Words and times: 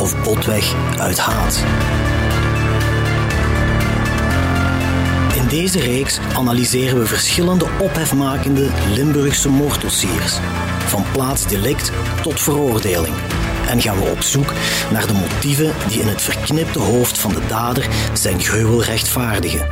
of 0.00 0.22
botweg 0.22 0.74
uit 0.98 1.18
haat. 1.18 1.64
In 5.34 5.48
deze 5.48 5.80
reeks 5.80 6.18
analyseren 6.36 6.98
we 6.98 7.06
verschillende 7.06 7.66
ophefmakende 7.80 8.70
Limburgse 8.94 9.48
moorddossiers, 9.48 10.38
van 10.86 11.04
plaatsdelict 11.12 11.92
tot 12.22 12.40
veroordeling. 12.40 13.14
En 13.68 13.80
gaan 13.80 13.98
we 13.98 14.10
op 14.10 14.22
zoek 14.22 14.52
naar 14.90 15.06
de 15.06 15.12
motieven 15.12 15.72
die 15.88 16.00
in 16.00 16.06
het 16.06 16.22
verknipte 16.22 16.78
hoofd 16.78 17.18
van 17.18 17.32
de 17.32 17.46
dader 17.48 17.88
zijn 18.12 18.40
gruwel 18.40 18.82
rechtvaardigen. 18.82 19.66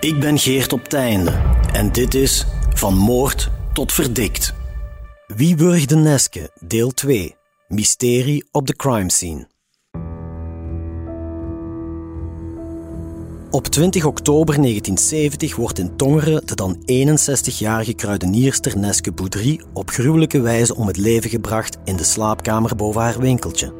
Ik 0.00 0.20
ben 0.20 0.38
Geert 0.38 0.72
op 0.72 0.88
Teinde 0.88 1.40
en 1.72 1.92
dit 1.92 2.14
is 2.14 2.46
Van 2.74 2.94
Moord 2.94 3.50
tot 3.72 3.92
Verdikt. 3.92 4.54
Wie 5.26 5.54
burgde 5.54 5.96
Neske, 5.96 6.50
deel 6.60 6.90
2. 6.90 7.39
Mysterie 7.70 8.48
op 8.50 8.66
de 8.66 8.76
crime 8.76 9.10
scene. 9.10 9.48
Op 13.50 13.66
20 13.66 14.04
oktober 14.04 14.54
1970 14.54 15.56
wordt 15.56 15.78
in 15.78 15.96
Tongeren 15.96 16.46
de 16.46 16.54
dan 16.54 16.76
61-jarige 16.76 17.92
kruidenierster 17.92 18.78
Neske 18.78 19.12
Boudry 19.12 19.60
op 19.72 19.90
gruwelijke 19.90 20.40
wijze 20.40 20.74
om 20.74 20.86
het 20.86 20.96
leven 20.96 21.30
gebracht 21.30 21.78
in 21.84 21.96
de 21.96 22.04
slaapkamer 22.04 22.76
boven 22.76 23.00
haar 23.00 23.18
winkeltje. 23.18 23.72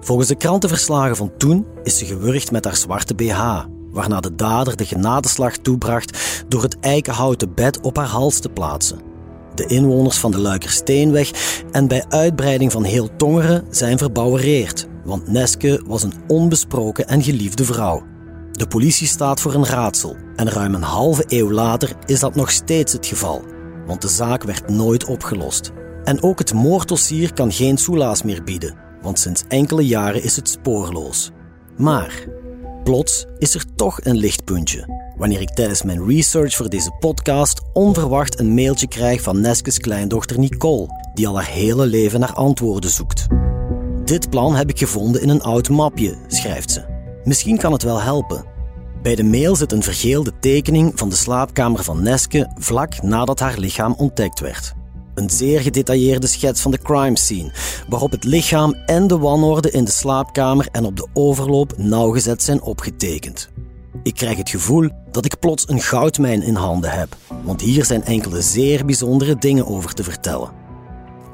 Volgens 0.00 0.28
de 0.28 0.36
krantenverslagen 0.36 1.16
van 1.16 1.32
toen 1.36 1.66
is 1.82 1.98
ze 1.98 2.06
gewurgd 2.06 2.50
met 2.50 2.64
haar 2.64 2.76
zwarte 2.76 3.14
BH, 3.14 3.64
waarna 3.90 4.20
de 4.20 4.34
dader 4.34 4.76
de 4.76 4.84
genadeslag 4.84 5.56
toebracht 5.56 6.44
door 6.48 6.62
het 6.62 6.78
eikenhouten 6.80 7.54
bed 7.54 7.80
op 7.80 7.96
haar 7.96 8.06
hals 8.06 8.40
te 8.40 8.48
plaatsen. 8.48 9.09
De 9.60 9.66
inwoners 9.66 10.18
van 10.18 10.30
de 10.30 10.38
Luikersteenweg 10.38 11.30
en 11.70 11.88
bij 11.88 12.04
uitbreiding 12.08 12.72
van 12.72 12.84
heel 12.84 13.16
Tongeren 13.16 13.64
zijn 13.70 13.98
verbouwereerd, 13.98 14.86
want 15.04 15.28
Neske 15.28 15.82
was 15.86 16.02
een 16.02 16.12
onbesproken 16.26 17.08
en 17.08 17.22
geliefde 17.22 17.64
vrouw. 17.64 18.02
De 18.52 18.66
politie 18.66 19.06
staat 19.06 19.40
voor 19.40 19.54
een 19.54 19.66
raadsel 19.66 20.16
en 20.36 20.50
ruim 20.50 20.74
een 20.74 20.82
halve 20.82 21.24
eeuw 21.26 21.50
later 21.50 21.92
is 22.06 22.20
dat 22.20 22.34
nog 22.34 22.50
steeds 22.50 22.92
het 22.92 23.06
geval, 23.06 23.42
want 23.86 24.02
de 24.02 24.08
zaak 24.08 24.42
werd 24.42 24.68
nooit 24.68 25.04
opgelost. 25.04 25.70
En 26.04 26.22
ook 26.22 26.38
het 26.38 26.54
moorddossier 26.54 27.32
kan 27.32 27.52
geen 27.52 27.78
soelaas 27.78 28.22
meer 28.22 28.44
bieden, 28.44 28.74
want 29.02 29.18
sinds 29.18 29.44
enkele 29.48 29.86
jaren 29.86 30.22
is 30.22 30.36
het 30.36 30.48
spoorloos. 30.48 31.30
Maar 31.76 32.26
plots 32.82 33.26
is 33.38 33.54
er 33.54 33.64
toch 33.76 34.04
een 34.04 34.16
lichtpuntje 34.16 35.00
wanneer 35.20 35.40
ik 35.40 35.50
tijdens 35.50 35.82
mijn 35.82 36.06
research 36.06 36.54
voor 36.54 36.68
deze 36.68 36.90
podcast 36.98 37.60
onverwacht 37.72 38.38
een 38.38 38.54
mailtje 38.54 38.88
krijg 38.88 39.22
van 39.22 39.40
Neskes 39.40 39.78
kleindochter 39.78 40.38
Nicole, 40.38 40.88
die 41.14 41.28
al 41.28 41.36
haar 41.36 41.50
hele 41.50 41.86
leven 41.86 42.20
naar 42.20 42.32
antwoorden 42.32 42.90
zoekt. 42.90 43.26
Dit 44.04 44.30
plan 44.30 44.54
heb 44.54 44.70
ik 44.70 44.78
gevonden 44.78 45.22
in 45.22 45.28
een 45.28 45.42
oud 45.42 45.68
mapje, 45.68 46.16
schrijft 46.26 46.70
ze. 46.70 46.84
Misschien 47.24 47.58
kan 47.58 47.72
het 47.72 47.82
wel 47.82 48.00
helpen. 48.00 48.44
Bij 49.02 49.14
de 49.14 49.24
mail 49.24 49.56
zit 49.56 49.72
een 49.72 49.82
vergeelde 49.82 50.32
tekening 50.40 50.92
van 50.94 51.08
de 51.08 51.16
slaapkamer 51.16 51.84
van 51.84 52.02
Neske 52.02 52.50
vlak 52.58 53.02
nadat 53.02 53.40
haar 53.40 53.58
lichaam 53.58 53.94
ontdekt 53.96 54.40
werd. 54.40 54.74
Een 55.20 55.30
zeer 55.30 55.60
gedetailleerde 55.60 56.26
schets 56.26 56.60
van 56.60 56.70
de 56.70 56.78
crime 56.78 57.18
scene, 57.18 57.52
waarop 57.88 58.10
het 58.10 58.24
lichaam 58.24 58.74
en 58.86 59.06
de 59.06 59.18
wanorde 59.18 59.70
in 59.70 59.84
de 59.84 59.90
slaapkamer 59.90 60.68
en 60.72 60.84
op 60.84 60.96
de 60.96 61.06
overloop 61.12 61.74
nauwgezet 61.76 62.42
zijn 62.42 62.62
opgetekend. 62.62 63.50
Ik 64.02 64.14
krijg 64.14 64.36
het 64.36 64.50
gevoel 64.50 64.88
dat 65.10 65.24
ik 65.24 65.38
plots 65.38 65.68
een 65.68 65.80
goudmijn 65.80 66.42
in 66.42 66.54
handen 66.54 66.90
heb, 66.90 67.16
want 67.44 67.60
hier 67.60 67.84
zijn 67.84 68.04
enkele 68.04 68.42
zeer 68.42 68.84
bijzondere 68.84 69.38
dingen 69.38 69.66
over 69.66 69.94
te 69.94 70.04
vertellen. 70.04 70.50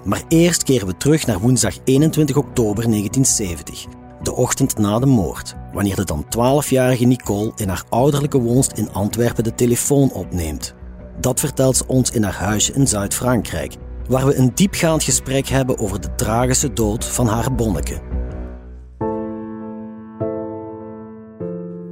Maar 0.05 0.23
eerst 0.29 0.63
keren 0.63 0.87
we 0.87 0.97
terug 0.97 1.27
naar 1.27 1.41
woensdag 1.41 1.77
21 1.85 2.37
oktober 2.37 2.91
1970, 2.91 3.87
de 4.23 4.35
ochtend 4.35 4.79
na 4.79 4.99
de 4.99 5.07
moord, 5.07 5.55
wanneer 5.73 5.97
de 5.97 6.05
dan 6.05 6.25
12-jarige 6.25 7.05
Nicole 7.05 7.53
in 7.57 7.69
haar 7.69 7.85
ouderlijke 7.89 8.41
woonst 8.41 8.73
in 8.73 8.93
Antwerpen 8.93 9.45
de 9.45 9.55
telefoon 9.55 10.13
opneemt. 10.13 10.76
Dat 11.21 11.41
vertelt 11.41 11.77
ze 11.77 11.87
ons 11.87 12.11
in 12.11 12.23
haar 12.23 12.35
huisje 12.35 12.73
in 12.73 12.87
Zuid-Frankrijk, 12.87 13.75
waar 14.09 14.27
we 14.27 14.35
een 14.35 14.53
diepgaand 14.55 15.03
gesprek 15.03 15.49
hebben 15.49 15.79
over 15.79 16.01
de 16.01 16.15
tragische 16.15 16.73
dood 16.73 17.05
van 17.05 17.27
haar 17.27 17.55
bonneke. 17.55 18.01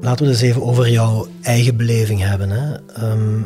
Laten 0.00 0.24
we 0.24 0.32
het 0.32 0.42
eens 0.42 0.50
even 0.50 0.62
over 0.62 0.90
jouw 0.90 1.26
eigen 1.42 1.76
beleving 1.76 2.20
hebben. 2.20 2.50
Hè. 2.50 2.74
Ehm, 2.74 3.42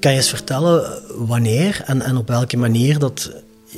kan 0.00 0.10
je 0.10 0.18
eens 0.18 0.28
vertellen 0.28 1.02
wanneer 1.26 1.82
en, 1.84 2.02
en 2.02 2.16
op 2.16 2.28
welke 2.28 2.56
manier 2.56 2.98
dat 2.98 3.32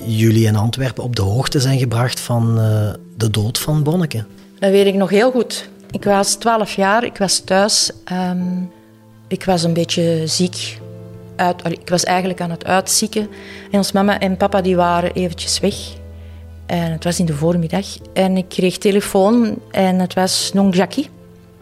jullie 0.05 0.47
in 0.47 0.57
Antwerpen 0.57 1.05
op 1.05 1.17
de 1.17 1.23
hoogte 1.23 1.61
zijn 1.61 1.79
gebracht 1.79 2.21
van 2.21 2.59
uh, 2.59 2.91
de 3.17 3.31
dood 3.31 3.59
van 3.59 3.83
Bonneke? 3.83 4.25
Dat 4.59 4.71
weet 4.71 4.87
ik 4.87 4.95
nog 4.95 5.11
heel 5.11 5.31
goed. 5.31 5.69
Ik 5.91 6.05
was 6.05 6.35
12 6.35 6.75
jaar, 6.75 7.05
ik 7.05 7.17
was 7.17 7.39
thuis. 7.39 7.91
Um, 8.13 8.71
ik 9.29 9.45
was 9.45 9.63
een 9.63 9.73
beetje 9.73 10.23
ziek. 10.27 10.79
Ik 11.69 11.89
was 11.89 12.05
eigenlijk 12.05 12.41
aan 12.41 12.51
het 12.51 12.65
uitzieken. 12.65 13.29
En 13.71 13.79
ons 13.79 13.93
mama 13.93 14.21
en 14.21 14.37
papa 14.37 14.61
die 14.61 14.77
waren 14.77 15.13
eventjes 15.13 15.61
weg. 15.61 15.75
En 16.67 16.93
het 16.93 17.05
was 17.05 17.19
in 17.19 17.27
de 17.27 17.35
voormiddag. 17.35 17.87
En 18.13 18.37
ik 18.37 18.49
kreeg 18.49 18.79
telefoon 18.79 19.59
en 19.71 19.99
het 19.99 20.15
was 20.15 20.51
Nong 20.53 20.75
Jackie. 20.75 21.09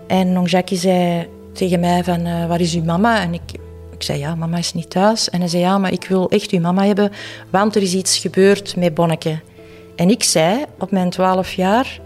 En 0.07 0.33
Nong 0.33 0.51
Jackie 0.51 0.79
zei 0.79 1.29
tegen 1.53 1.81
mij 1.81 2.05
van, 2.05 2.27
uh, 2.27 2.47
waar 2.47 2.61
is 2.61 2.75
uw 2.75 2.85
mama? 2.85 3.21
En 3.21 3.35
ik, 3.35 3.53
ik 3.93 4.03
zei, 4.03 4.19
ja, 4.19 4.35
mama 4.35 4.57
is 4.57 4.75
niet 4.75 4.91
thuis. 4.91 5.31
En 5.31 5.41
hij 5.41 5.49
zei, 5.49 5.63
ja, 5.63 5.79
maar 5.79 5.93
ik 5.93 6.05
wil 6.05 6.31
echt 6.31 6.51
uw 6.51 6.61
mama 6.61 6.87
hebben, 6.87 7.11
want 7.51 7.77
er 7.77 7.83
is 7.83 7.95
iets 7.95 8.19
gebeurd 8.19 8.77
met 8.77 8.95
Bonneke. 8.95 9.41
En 9.97 10.11
ik 10.11 10.23
zei, 10.23 10.65
op 10.79 10.91
mijn 10.91 11.11
twaalf 11.11 11.53
jaar, 11.53 12.01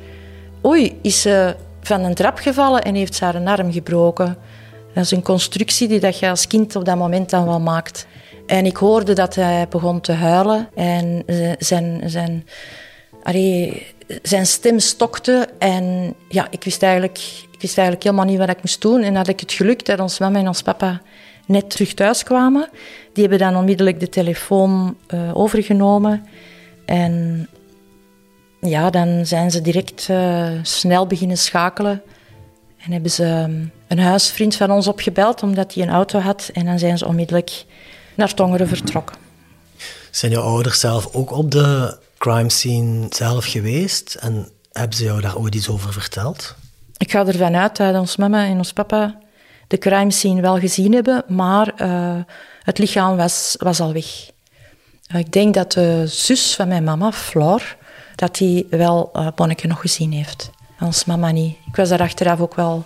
oei, 0.65 0.99
is 1.03 1.21
ze 1.21 1.56
van 1.83 2.05
een 2.05 2.15
trap 2.15 2.39
gevallen 2.39 2.83
en 2.83 2.95
heeft 2.95 3.15
ze 3.15 3.25
haar 3.25 3.45
arm 3.45 3.73
gebroken. 3.73 4.37
Dat 4.94 5.04
is 5.04 5.10
een 5.10 5.22
constructie 5.22 5.88
die 5.88 6.00
dat 6.00 6.19
je 6.19 6.28
als 6.28 6.47
kind 6.47 6.76
op 6.76 6.84
dat 6.84 6.97
moment 6.97 7.31
dan 7.31 7.47
wel 7.47 7.60
maakt. 7.60 8.06
En 8.47 8.66
ik 8.66 8.76
hoorde 8.76 9.12
dat 9.12 9.34
hij 9.34 9.69
begon 9.69 10.00
te 10.00 10.12
huilen 10.12 10.69
en 10.75 11.25
zijn, 11.59 12.03
zijn, 12.06 12.47
allee, 13.22 13.87
zijn 14.22 14.47
stem 14.47 14.78
stokte. 14.78 15.49
En 15.59 16.15
ja, 16.28 16.47
ik 16.50 16.65
wist, 16.65 16.82
eigenlijk, 16.82 17.19
ik 17.50 17.60
wist 17.60 17.78
eigenlijk 17.78 18.06
helemaal 18.06 18.26
niet 18.26 18.38
wat 18.38 18.49
ik 18.49 18.62
moest 18.62 18.81
doen. 18.81 19.03
En 19.03 19.15
had 19.15 19.28
ik 19.28 19.41
het 19.41 19.53
geluk 19.53 19.84
dat 19.84 20.00
ons 20.00 20.19
mama 20.19 20.38
en 20.38 20.49
ons 20.49 20.62
papa 20.62 21.00
net 21.47 21.70
terug 21.70 21.94
thuis 21.94 22.22
kwamen. 22.22 22.69
Die 23.12 23.28
hebben 23.28 23.47
dan 23.47 23.56
onmiddellijk 23.56 24.00
de 24.00 24.09
telefoon 24.09 24.97
uh, 25.15 25.37
overgenomen. 25.37 26.26
En 26.84 27.49
ja, 28.60 28.91
dan 28.91 29.26
zijn 29.26 29.50
ze 29.50 29.60
direct 29.60 30.09
uh, 30.10 30.50
snel 30.62 31.06
beginnen 31.06 31.38
schakelen. 31.38 32.03
En 32.78 32.93
hebben 32.93 33.11
ze 33.11 33.25
um, 33.25 33.72
een 33.89 33.99
huisvriend 33.99 34.56
van 34.56 34.71
ons 34.71 34.89
opgebeld, 34.89 35.43
omdat 35.43 35.75
hij 35.75 35.83
een 35.83 35.91
auto 35.91 36.19
had. 36.19 36.50
En 36.53 36.65
dan 36.65 36.78
zijn 36.78 36.99
ze 36.99 37.06
onmiddellijk 37.06 37.65
naar 38.14 38.35
Tongeren 38.35 38.69
vertrokken. 38.69 39.17
Zijn 40.11 40.32
jouw 40.32 40.43
ouders 40.43 40.81
zelf 40.81 41.14
ook 41.14 41.32
op 41.32 41.50
de 41.50 41.99
crime 42.19 42.50
scene 42.50 43.06
zelf 43.11 43.44
geweest? 43.44 44.14
En 44.14 44.49
hebben 44.73 44.97
ze 44.97 45.05
jou 45.05 45.20
daar 45.20 45.37
ooit 45.37 45.55
iets 45.55 45.69
over 45.69 45.93
verteld? 45.93 46.55
Ik 46.97 47.11
ga 47.11 47.26
ervan 47.26 47.56
uit 47.56 47.76
dat 47.76 47.94
ons 47.94 48.17
mama 48.17 48.47
en 48.47 48.56
ons 48.56 48.73
papa 48.73 49.19
de 49.69 49.79
crime 49.79 50.11
scene 50.11 50.41
wel 50.41 50.58
gezien 50.58 50.93
hebben, 50.93 51.25
maar 51.29 51.73
uh, 51.82 52.17
het 52.62 52.79
lichaam 52.79 53.17
was, 53.17 53.55
was 53.58 53.81
al 53.81 53.93
weg. 53.93 54.31
Uh, 55.12 55.19
ik 55.19 55.32
denk 55.32 55.55
dat 55.55 55.73
de 55.73 56.05
zus 56.06 56.55
van 56.55 56.69
mijn 56.69 56.85
mama, 56.85 57.12
Floor, 57.12 57.76
dat 58.14 58.37
die 58.37 58.67
wel 58.70 59.11
uh, 59.17 59.29
Bonneke 59.35 59.67
nog 59.67 59.81
gezien 59.81 60.12
heeft. 60.12 60.50
En 60.78 60.86
ons 60.86 61.04
mama 61.04 61.30
niet. 61.30 61.56
Ik 61.66 61.76
was 61.76 61.88
daar 61.88 62.00
achteraf 62.00 62.40
ook 62.40 62.54
wel 62.54 62.84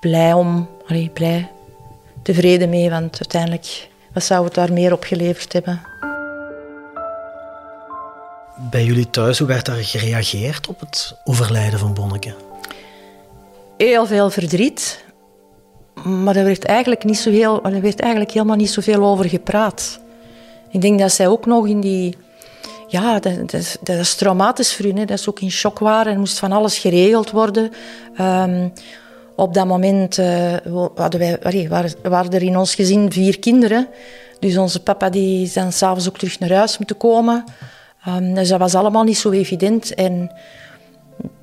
blij 0.00 0.32
om, 0.32 0.68
allee, 0.88 1.08
blij, 1.08 1.50
tevreden 2.22 2.68
mee, 2.68 2.90
want 2.90 3.18
uiteindelijk, 3.20 3.88
wat 4.12 4.24
zou 4.24 4.44
het 4.44 4.54
daar 4.54 4.72
meer 4.72 4.92
opgeleverd 4.92 5.52
hebben? 5.52 5.80
Bij 8.70 8.84
jullie 8.84 9.10
thuis, 9.10 9.38
hoe 9.38 9.48
werd 9.48 9.66
daar 9.66 9.84
gereageerd 9.84 10.68
op 10.68 10.80
het 10.80 11.16
overlijden 11.24 11.78
van 11.78 11.94
Bonneke? 11.94 12.34
Heel 13.76 14.06
veel 14.06 14.30
verdriet, 14.30 15.04
maar 16.04 16.36
er 16.36 16.44
werd 16.44 16.64
eigenlijk, 16.64 17.04
niet 17.04 17.18
zo 17.18 17.30
heel, 17.30 17.64
er 17.64 17.80
werd 17.80 18.00
eigenlijk 18.00 18.32
helemaal 18.32 18.56
niet 18.56 18.70
zoveel 18.70 19.04
over 19.04 19.28
gepraat. 19.28 20.00
Ik 20.70 20.80
denk 20.80 20.98
dat 20.98 21.12
zij 21.12 21.28
ook 21.28 21.46
nog 21.46 21.66
in 21.66 21.80
die, 21.80 22.16
ja, 22.86 23.18
dat, 23.18 23.50
dat, 23.50 23.78
dat, 23.82 23.98
is 23.98 24.14
traumatisch 24.14 24.74
voor 24.74 24.84
hun. 24.84 24.94
Dat 24.94 25.10
is 25.10 25.28
ook 25.28 25.40
in 25.40 25.50
shock 25.50 25.78
waren. 25.78 26.12
Er 26.12 26.18
moest 26.18 26.38
van 26.38 26.52
alles 26.52 26.78
geregeld 26.78 27.30
worden. 27.30 27.70
Um, 28.20 28.72
op 29.36 29.54
dat 29.54 29.66
moment 29.66 30.18
uh, 30.18 30.54
hadden 30.94 31.20
wij, 31.20 31.68
waren, 32.02 32.32
er 32.32 32.42
in 32.42 32.56
ons 32.56 32.74
gezin 32.74 33.12
vier 33.12 33.38
kinderen. 33.38 33.88
Dus 34.38 34.56
onze 34.56 34.82
papa 34.82 35.10
die 35.10 35.50
dan 35.54 35.72
s'avonds 35.72 36.08
ook 36.08 36.18
terug 36.18 36.38
naar 36.38 36.52
huis 36.52 36.78
moeten 36.78 36.96
komen. 36.96 37.44
Um, 38.08 38.34
dus 38.34 38.48
dat 38.48 38.58
was 38.58 38.74
allemaal 38.74 39.02
niet 39.02 39.18
zo 39.18 39.30
evident. 39.30 39.94
En 39.94 40.30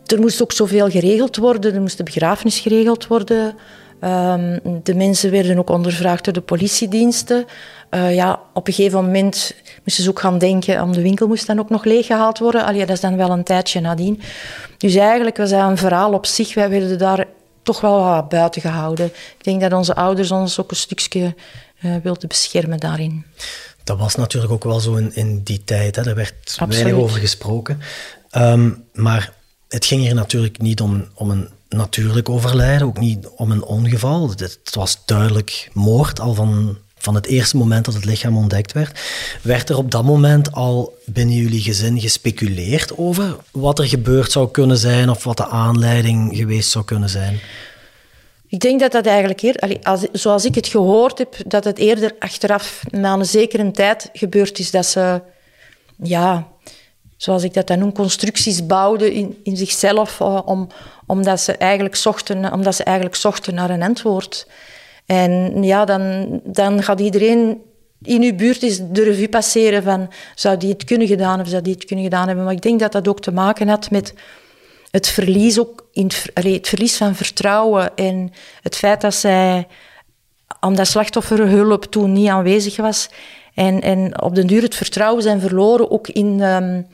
er 0.06 0.20
moest 0.20 0.42
ook 0.42 0.52
zoveel 0.52 0.90
geregeld 0.90 1.38
worden. 1.38 1.74
Er 1.74 1.82
moest 1.82 1.98
de 1.98 2.04
begrafenis 2.04 2.60
geregeld 2.60 3.08
worden. 3.08 3.56
Um, 4.04 4.60
de 4.84 4.96
mensen 4.96 5.32
werden 5.32 5.58
ook 5.58 5.70
ondervraagd 5.70 6.24
door 6.24 6.34
de 6.34 6.42
politiediensten. 6.42 7.46
Uh, 7.92 8.16
ja, 8.16 8.40
op 8.54 8.68
een 8.68 8.74
gegeven 8.74 9.06
moment 9.06 9.56
moesten 9.84 10.04
ze 10.04 10.10
ook 10.10 10.20
gaan 10.20 10.38
denken, 10.38 10.82
om 10.82 10.92
de 10.92 11.02
winkel 11.02 11.28
moest 11.28 11.48
dan 11.48 11.60
ook 11.60 11.70
nog 11.70 11.84
leeggehaald 11.84 12.40
worden. 12.40 12.66
Allee, 12.66 12.80
dat 12.80 12.96
is 12.96 13.02
dan 13.02 13.18
wel 13.18 13.30
een 13.30 13.44
tijdje 13.44 13.80
nadien. 13.80 14.22
Dus 14.78 14.96
eigenlijk 14.96 15.38
was 15.38 15.50
dat 15.50 15.70
een 15.70 15.78
verhaal 15.78 16.14
op 16.14 16.26
zich. 16.26 16.54
Wij 16.54 16.70
werden 16.70 16.98
daar 16.98 17.26
toch 17.64 17.82
wel 17.82 18.04
wat 18.04 18.30
buiten 18.30 18.62
gehouden. 18.62 19.06
Ik 19.06 19.44
denk 19.44 19.62
dat 19.62 19.74
onze 19.74 19.96
ouders 19.96 20.32
ons 20.32 20.60
ook 20.60 20.72
een 20.72 20.78
stukje 20.78 21.36
uh, 21.82 21.96
wilden 22.04 22.28
beschermen 22.28 22.80
daarin. 22.80 23.26
Dat 23.84 23.98
was 23.98 24.16
natuurlijk 24.16 24.52
ook 24.52 24.64
wel 24.64 24.80
zo 24.80 24.96
in, 24.96 25.16
in 25.16 25.42
die 25.44 25.64
tijd. 25.64 25.96
Hè. 25.96 26.10
Er 26.10 26.16
werd 26.16 26.58
weinig 26.68 26.94
over 26.94 27.20
gesproken. 27.20 27.80
Um, 28.38 28.84
maar 28.94 29.34
het 29.68 29.86
ging 29.86 30.02
hier 30.02 30.16
natuurlijk 30.16 30.62
niet 30.62 30.82
om, 30.82 31.08
om 31.14 31.30
een 31.30 31.50
natuurlijk 31.76 32.30
overlijden, 32.30 32.88
ook 32.88 33.00
niet 33.00 33.28
om 33.36 33.52
een 33.52 33.64
ongeval. 33.64 34.30
Het 34.30 34.76
was 34.76 35.02
duidelijk 35.06 35.70
moord 35.74 36.20
al 36.20 36.34
van, 36.34 36.78
van 36.98 37.16
het 37.16 37.26
eerste 37.26 37.58
moment 37.58 37.86
dat 37.86 37.94
het 37.94 38.06
lichaam 38.06 38.38
ontdekt 38.38 38.72
werd. 38.72 39.00
Werd 39.42 39.70
er 39.70 39.78
op 39.78 39.92
dat 39.92 40.04
moment 40.04 40.52
al 40.52 40.98
binnen 41.06 41.36
jullie 41.36 41.62
gezin 41.62 42.00
gespeculeerd 42.00 42.98
over 42.98 43.36
wat 43.52 43.80
er 43.80 43.88
gebeurd 43.88 44.32
zou 44.32 44.52
kunnen 44.52 44.78
zijn 44.78 45.10
of 45.10 45.24
wat 45.24 45.38
de 45.38 45.48
aanleiding 45.48 46.36
geweest 46.36 46.70
zou 46.70 46.86
kunnen 46.86 47.10
zijn? 47.10 47.40
Ik 48.48 48.60
denk 48.60 48.80
dat 48.80 48.92
dat 48.92 49.06
eigenlijk 49.06 49.42
eerder, 49.42 49.78
als, 49.84 50.02
zoals 50.12 50.46
ik 50.46 50.56
het 50.56 50.68
gehoord 50.68 51.18
heb, 51.18 51.36
dat 51.48 51.64
het 51.64 51.78
eerder 51.78 52.16
achteraf, 52.20 52.82
na 52.90 53.14
een 53.14 53.26
zekere 53.26 53.72
tijd, 53.72 54.10
gebeurd 54.14 54.60
is 54.60 54.72
dat 54.72 54.86
ze, 54.86 55.22
ja, 56.04 56.48
zoals 57.22 57.44
ik 57.44 57.54
dat 57.54 57.68
dan 57.68 57.80
noem, 57.80 57.94
constructies 57.94 58.66
bouwden 58.66 59.12
in, 59.12 59.40
in 59.44 59.58
zichzelf, 59.58 60.20
uh, 60.20 60.42
om, 60.46 60.68
omdat, 61.06 61.40
ze 61.40 61.58
eigenlijk 61.58 61.96
zochten, 61.96 62.54
omdat 62.54 62.76
ze 62.76 62.84
eigenlijk 62.84 63.16
zochten 63.16 63.54
naar 63.54 63.70
een 63.70 63.82
antwoord. 63.82 64.48
En 65.06 65.64
ja, 65.64 65.86
dan, 65.86 66.28
dan 66.44 66.84
gaat 66.84 67.00
iedereen 67.00 67.62
in 68.02 68.22
uw 68.22 68.36
buurt 68.36 68.64
eens 68.64 68.80
de 68.90 69.04
revue 69.04 69.30
passeren 69.30 69.84
van 69.84 70.10
zou 70.36 70.58
die 70.58 70.70
het 70.70 70.84
kunnen 70.84 71.08
gedaan 71.08 71.42
of 71.42 71.48
zou 71.48 71.62
die 71.62 71.74
het 71.74 71.86
kunnen 71.86 72.06
gedaan 72.06 72.28
hebben. 72.28 72.46
Maar 72.46 72.54
ik 72.54 72.62
denk 72.62 72.80
dat 72.80 72.92
dat 72.92 73.08
ook 73.08 73.22
te 73.22 73.32
maken 73.32 73.68
had 73.68 73.92
met 73.92 74.14
het 74.92 75.08
verlies, 75.08 75.60
ook 75.60 75.86
in, 75.92 76.12
het 76.34 76.68
verlies 76.68 76.98
van 76.98 77.16
vertrouwen 77.16 77.96
en 77.96 78.32
het 78.62 78.76
feit 78.76 79.02
dat 79.02 79.16
zij, 79.16 79.68
omdat 80.60 80.88
slachtofferhulp 80.88 81.84
toen 81.84 82.12
niet 82.12 82.30
aanwezig 82.30 82.78
was, 82.78 83.10
en, 83.54 83.82
en 83.82 84.22
op 84.22 84.36
den 84.36 84.48
duur 84.48 84.62
het 84.62 84.76
vertrouwen 84.76 85.24
zijn 85.24 85.40
verloren, 85.40 85.92
ook 85.92 86.08
in, 86.08 86.42
um, 86.42 86.88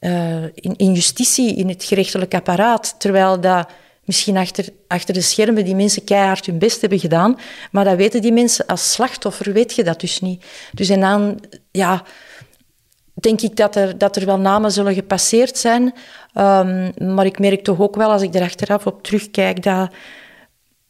uh, 0.00 0.42
in, 0.42 0.74
in, 0.76 0.92
justitie, 0.92 1.54
in 1.54 1.68
het 1.68 1.84
gerechtelijk 1.84 2.34
apparaat. 2.34 2.94
Terwijl 2.98 3.40
dat 3.40 3.68
misschien 4.04 4.36
achter, 4.36 4.68
achter 4.86 5.14
de 5.14 5.20
schermen 5.20 5.64
die 5.64 5.74
mensen 5.74 6.04
keihard 6.04 6.46
hun 6.46 6.58
best 6.58 6.80
hebben 6.80 6.98
gedaan, 6.98 7.38
maar 7.70 7.84
dat 7.84 7.96
weten 7.96 8.22
die 8.22 8.32
mensen 8.32 8.66
als 8.66 8.92
slachtoffer, 8.92 9.52
weet 9.52 9.74
je 9.74 9.84
dat 9.84 10.00
dus 10.00 10.20
niet. 10.20 10.44
Dus 10.72 10.88
en 10.88 11.00
dan, 11.00 11.40
ja, 11.70 12.02
denk 13.14 13.40
ik 13.40 13.56
dat 13.56 13.76
er, 13.76 13.98
dat 13.98 14.16
er 14.16 14.26
wel 14.26 14.38
namen 14.38 14.72
zullen 14.72 14.94
gepasseerd 14.94 15.58
zijn. 15.58 15.82
Um, 16.34 16.92
maar 17.14 17.26
ik 17.26 17.38
merk 17.38 17.64
toch 17.64 17.80
ook 17.80 17.96
wel, 17.96 18.10
als 18.10 18.22
ik 18.22 18.34
er 18.34 18.42
achteraf 18.42 18.86
op 18.86 19.02
terugkijk, 19.02 19.62
dat 19.62 19.90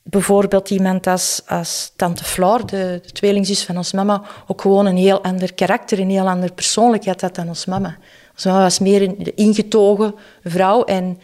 bijvoorbeeld 0.02 0.70
iemand 0.70 1.06
als, 1.06 1.42
als 1.46 1.92
tante 1.96 2.24
Floor, 2.24 2.66
de, 2.66 3.00
de 3.02 3.12
tweelingzus 3.12 3.64
van 3.64 3.76
ons 3.76 3.92
mama, 3.92 4.22
ook 4.46 4.60
gewoon 4.60 4.86
een 4.86 4.96
heel 4.96 5.22
ander 5.22 5.54
karakter, 5.54 5.98
een 5.98 6.10
heel 6.10 6.28
andere 6.28 6.52
persoonlijkheid 6.52 7.20
had 7.20 7.34
dan 7.34 7.48
ons 7.48 7.64
mama. 7.64 7.96
Ons 8.32 8.44
mama 8.44 8.60
was 8.60 8.78
meer 8.78 9.02
een 9.02 9.34
ingetogen 9.34 10.14
vrouw 10.44 10.84
en 10.84 11.20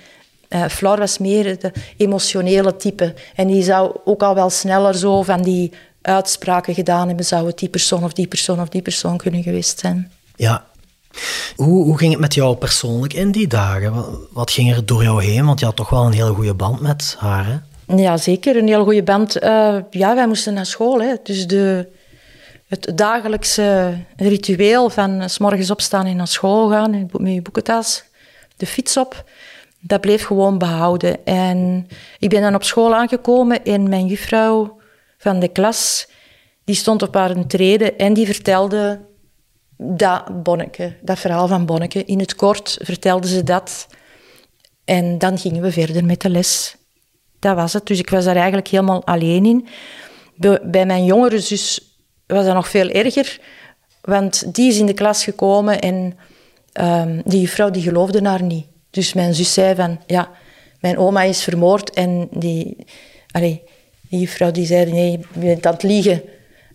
uh, 0.49 0.67
Floor 0.67 0.99
was 0.99 1.19
meer 1.19 1.59
de 1.59 1.73
emotionele 1.97 2.77
type. 2.77 3.15
En 3.35 3.47
die 3.47 3.63
zou 3.63 3.97
ook 4.05 4.23
al 4.23 4.35
wel 4.35 4.51
sneller 4.51 4.95
zo 4.95 5.23
van 5.23 5.43
die 5.43 5.73
uitspraken 6.03 6.75
gedaan 6.75 7.09
hebben, 7.09 7.25
zou 7.25 7.47
het 7.47 7.59
die 7.59 7.69
persoon 7.69 8.05
of 8.05 8.13
die 8.13 8.27
persoon 8.27 8.61
of 8.61 8.69
die 8.69 8.83
persoon 8.83 9.17
kunnen 9.17 9.43
geweest 9.43 9.79
zijn. 9.79 10.13
Ja, 10.37 10.65
hoe, 11.57 11.85
hoe, 11.85 11.99
ging 11.99 12.13
het 12.13 12.21
met 12.21 12.35
jou 12.35 12.57
persoonlijk 12.57 13.13
in 13.13 13.31
die 13.31 13.47
dagen? 13.47 14.05
Wat, 14.31 14.51
ging 14.51 14.73
er 14.73 14.87
door 14.87 15.03
jou 15.03 15.25
heen? 15.25 15.47
Want 15.47 15.61
je 15.61 15.67
had 15.67 15.77
toch 15.77 15.91
wel 15.91 16.07
een 16.07 16.13
hele 16.13 16.35
goede 16.35 16.55
band 16.55 16.81
met 16.81 17.17
haar, 17.19 17.47
hè? 17.47 17.57
Ja, 17.97 18.17
zeker. 18.17 18.57
Een 18.57 18.67
heel 18.67 18.85
goede 18.85 19.03
band. 19.03 19.43
Uh, 19.43 19.77
ja, 19.91 20.15
wij 20.15 20.27
moesten 20.27 20.55
naar 20.55 20.67
school. 20.67 21.03
Hè. 21.03 21.15
Dus 21.23 21.47
de, 21.47 21.89
het 22.69 22.93
dagelijkse 22.95 23.97
ritueel 24.17 24.91
van 24.91 25.31
s 25.31 25.39
morgens 25.39 25.71
opstaan 25.71 26.07
en 26.07 26.17
naar 26.17 26.29
school 26.29 26.71
gaan 26.71 27.09
met 27.13 27.33
je 27.33 27.43
boekentas, 27.43 28.05
de 28.57 28.67
fiets 28.67 28.97
op, 28.97 29.25
dat 29.81 30.01
bleef 30.01 30.25
gewoon 30.25 30.59
behouden. 30.59 31.25
En 31.25 31.89
ik 32.19 32.29
ben 32.29 32.43
dan 32.43 32.55
op 32.55 32.63
school 32.63 32.95
aangekomen 32.95 33.65
en 33.65 33.89
mijn 33.89 34.07
juffrouw 34.07 34.81
van 35.19 35.41
de 35.41 35.49
klas, 35.49 36.09
die 36.65 36.75
stond 36.75 37.03
op 37.03 37.15
haar 37.15 37.47
trede 37.47 37.93
en 37.93 38.13
die 38.13 38.27
vertelde 38.27 39.01
dat 39.77 40.43
Bonneke, 40.43 40.97
dat 41.03 41.19
verhaal 41.19 41.49
van 41.49 41.67
Bonneke. 41.67 42.05
In 42.05 42.19
het 42.19 42.35
kort 42.35 42.79
vertelde 42.83 43.29
ze 43.29 43.45
dat. 43.45 43.87
En 44.85 45.19
dan 45.19 45.39
gingen 45.39 45.63
we 45.63 45.73
verder 45.73 46.05
met 46.05 46.21
de 46.21 46.31
les. 46.31 46.78
Dat 47.39 47.57
was 47.57 47.73
het. 47.73 47.87
Dus 47.87 47.99
ik 47.99 48.11
was 48.11 48.25
daar 48.25 48.37
eigenlijk 48.37 48.69
helemaal 48.69 49.07
alleen 49.07 49.47
in. 49.47 49.67
Bij 50.63 50.87
mijn 50.87 51.05
jongere 51.05 51.39
zus 51.39 51.97
was 52.27 52.45
dat 52.45 52.55
nog 52.55 52.69
veel 52.69 52.89
erger. 52.89 53.39
Want 54.01 54.55
die 54.55 54.69
is 54.69 54.79
in 54.79 54.87
de 54.87 54.95
klas 54.95 55.25
gekomen 55.25 55.81
en 55.81 56.19
um, 56.81 57.23
die 57.25 57.51
vrouw 57.51 57.71
die 57.71 57.83
geloofde 57.83 58.29
haar 58.29 58.43
niet. 58.43 58.67
Dus 58.91 59.13
mijn 59.13 59.35
zus 59.35 59.53
zei 59.53 59.75
van, 59.75 60.01
ja, 60.07 60.31
mijn 60.81 60.99
oma 60.99 61.23
is 61.23 61.43
vermoord. 61.43 61.91
En 61.91 62.29
die, 62.31 62.77
allee, 63.31 63.63
die 64.09 64.31
vrouw 64.31 64.51
die 64.51 64.67
zei, 64.67 64.93
nee, 64.93 65.11
je 65.11 65.41
bent 65.41 65.67
aan 65.67 65.73
het 65.73 65.83
liegen. 65.83 66.23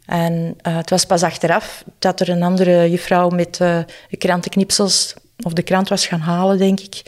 En 0.05 0.57
uh, 0.67 0.77
het 0.77 0.89
was 0.89 1.05
pas 1.05 1.23
achteraf 1.23 1.83
dat 1.99 2.19
er 2.19 2.29
een 2.29 2.43
andere 2.43 2.89
juffrouw 2.89 3.29
met 3.29 3.59
uh, 3.61 3.79
krantenknipsels, 4.17 5.13
of 5.43 5.53
de 5.53 5.61
krant 5.61 5.89
was 5.89 6.07
gaan 6.07 6.19
halen, 6.19 6.57
denk 6.57 6.79
ik. 6.79 7.01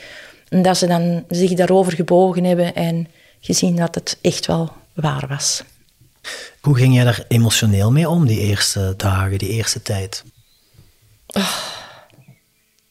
En 0.49 0.61
dat 0.61 0.77
ze 0.77 0.87
dan 0.87 1.23
zich 1.27 1.53
daarover 1.53 1.93
gebogen 1.93 2.43
hebben 2.43 2.75
en 2.75 3.07
gezien 3.45 3.75
dat 3.75 3.95
het 3.95 4.17
echt 4.21 4.45
wel 4.45 4.71
waar 4.93 5.27
was. 5.27 5.63
Hoe 6.61 6.77
ging 6.77 6.93
jij 6.93 7.03
daar 7.03 7.25
emotioneel 7.27 7.91
mee 7.91 8.09
om, 8.09 8.27
die 8.27 8.39
eerste 8.39 8.93
dagen, 8.97 9.37
die 9.37 9.49
eerste 9.49 9.81
tijd? 9.81 10.23
Oh. 11.27 11.57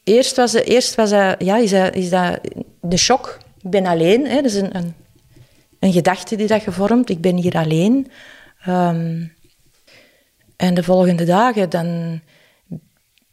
Eerst 0.03 0.35
was, 0.35 0.53
eerst 0.53 0.95
was 0.95 1.09
dat, 1.09 1.35
ja, 1.39 1.57
is, 1.57 1.69
dat, 1.69 1.95
is 1.95 2.09
dat 2.09 2.39
de 2.81 2.97
shock. 2.97 3.37
Ik 3.61 3.69
ben 3.69 3.85
alleen. 3.85 4.27
Hè. 4.27 4.35
Dat 4.35 4.45
is 4.45 4.55
een, 4.55 4.75
een, 4.75 4.93
een 5.79 5.91
gedachte 5.93 6.35
die 6.35 6.47
dat 6.47 6.61
gevormd. 6.61 7.09
Ik 7.09 7.21
ben 7.21 7.35
hier 7.35 7.55
alleen. 7.55 8.11
Um, 8.67 9.33
en 10.55 10.73
de 10.73 10.83
volgende 10.83 11.25
dagen, 11.25 11.69
dan... 11.69 12.21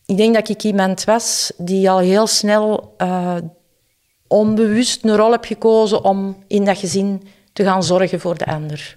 Ik 0.06 0.16
denk 0.16 0.34
dat 0.34 0.48
ik 0.48 0.62
iemand 0.62 1.04
was 1.04 1.52
die 1.56 1.90
al 1.90 1.98
heel 1.98 2.26
snel 2.26 2.94
uh, 2.98 3.36
onbewust 4.32 5.04
een 5.04 5.16
rol 5.16 5.30
heb 5.30 5.44
gekozen 5.44 6.04
om 6.04 6.36
in 6.46 6.64
dat 6.64 6.78
gezin 6.78 7.22
te 7.52 7.64
gaan 7.64 7.82
zorgen 7.82 8.20
voor 8.20 8.38
de 8.38 8.46
ander. 8.46 8.96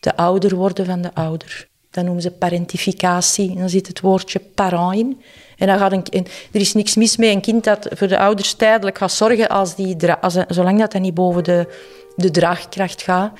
De 0.00 0.16
ouder 0.16 0.56
worden 0.56 0.86
van 0.86 1.02
de 1.02 1.14
ouder. 1.14 1.68
Dat 1.90 2.04
noemen 2.04 2.22
ze 2.22 2.30
parentificatie. 2.30 3.50
En 3.50 3.58
dan 3.58 3.68
zit 3.68 3.86
het 3.86 4.00
woordje 4.00 4.40
parent 4.54 4.94
in. 4.94 5.20
En 5.56 5.66
dan 5.66 5.78
gaat 5.78 5.92
een, 5.92 6.26
er 6.52 6.60
is 6.60 6.74
niks 6.74 6.96
mis 6.96 7.16
mee 7.16 7.30
een 7.30 7.40
kind 7.40 7.64
dat 7.64 7.88
voor 7.90 8.08
de 8.08 8.18
ouders 8.18 8.52
tijdelijk 8.54 8.98
gaat 8.98 9.12
zorgen, 9.12 9.48
als 9.48 9.74
die, 9.74 10.12
als, 10.12 10.36
zolang 10.48 10.78
dat, 10.78 10.92
dat 10.92 11.00
niet 11.00 11.14
boven 11.14 11.44
de, 11.44 11.66
de 12.16 12.30
draagkracht 12.30 13.02
gaat. 13.02 13.32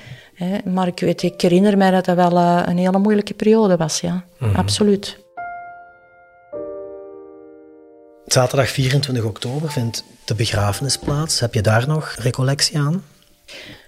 Maar 0.65 0.87
ik, 0.87 0.99
weet, 0.99 1.23
ik 1.23 1.41
herinner 1.41 1.77
mij 1.77 1.91
dat 1.91 2.05
dat 2.05 2.15
wel 2.15 2.37
eh, 2.37 2.61
een 2.65 2.77
hele 2.77 2.99
moeilijke 2.99 3.33
periode 3.33 3.77
was, 3.77 3.99
ja. 3.99 4.23
Mhm. 4.37 4.55
Absoluut. 4.55 5.19
Zaterdag 8.31 8.69
24 8.69 9.23
oktober 9.23 9.71
vindt 9.71 10.03
de 10.25 10.35
begrafenis 10.35 10.97
plaats. 10.97 11.39
Heb 11.39 11.53
je 11.53 11.61
daar 11.61 11.87
nog 11.87 12.15
recollectie 12.19 12.79
aan? 12.79 13.05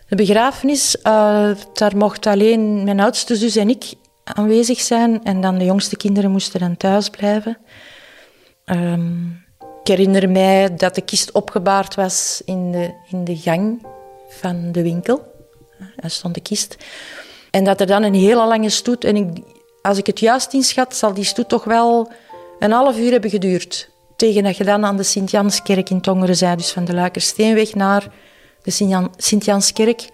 De 0.08 0.16
begrafenis, 0.16 0.96
uh, 0.96 1.52
daar 1.74 1.98
mocht 1.98 2.26
alleen 2.26 2.84
mijn 2.84 3.00
oudste 3.00 3.36
zus 3.36 3.56
en 3.56 3.70
ik 3.70 3.94
aanwezig 4.24 4.80
zijn. 4.80 5.24
En 5.24 5.42
dan 5.42 5.58
de 5.58 5.66
jongste 5.66 5.98
kinderen 5.98 6.32
moesten 6.32 6.60
dan 6.60 6.78
thuis 6.78 7.10
blijven. 7.10 7.58
Um, 8.66 9.44
ik 9.82 9.88
herinner 9.88 10.30
mij 10.30 10.76
dat 10.76 10.96
de 10.96 11.02
kist 11.02 11.32
opgebaard 11.32 11.96
was 11.96 12.42
in 12.46 12.72
de, 12.72 12.94
in 13.10 13.24
de 13.24 13.38
gang 13.38 13.86
van 14.30 14.72
de 14.72 14.82
winkel. 14.82 15.34
Daar 15.96 16.12
stond 16.12 16.34
de 16.34 16.42
kist. 16.42 16.78
En 17.52 17.64
dat 17.64 17.80
er 17.82 17.88
dan 17.88 18.04
een 18.04 18.16
hele 18.16 18.48
lange 18.48 18.70
stoet... 18.70 19.04
En 19.04 19.16
ik, 19.16 19.44
als 19.82 19.98
ik 19.98 20.06
het 20.06 20.20
juist 20.20 20.54
inschat, 20.54 20.96
zal 20.96 21.14
die 21.14 21.24
stoet 21.24 21.50
toch 21.50 21.64
wel 21.64 22.12
een 22.60 22.72
half 22.72 22.98
uur 22.98 23.12
hebben 23.12 23.30
geduurd. 23.30 23.92
Tegen 24.16 24.44
dat 24.44 24.58
je 24.58 24.64
dan 24.64 24.86
aan 24.86 24.98
de 24.98 25.04
Sint-Janskerk 25.04 25.90
in 25.90 26.02
Tongeren 26.02 26.36
zei, 26.36 26.56
dus 26.56 26.72
van 26.72 26.86
de 26.86 26.94
Luikersteenweg 26.94 27.76
naar 27.76 28.08
de 28.64 28.72
Sint-Janskerk. 29.18 30.10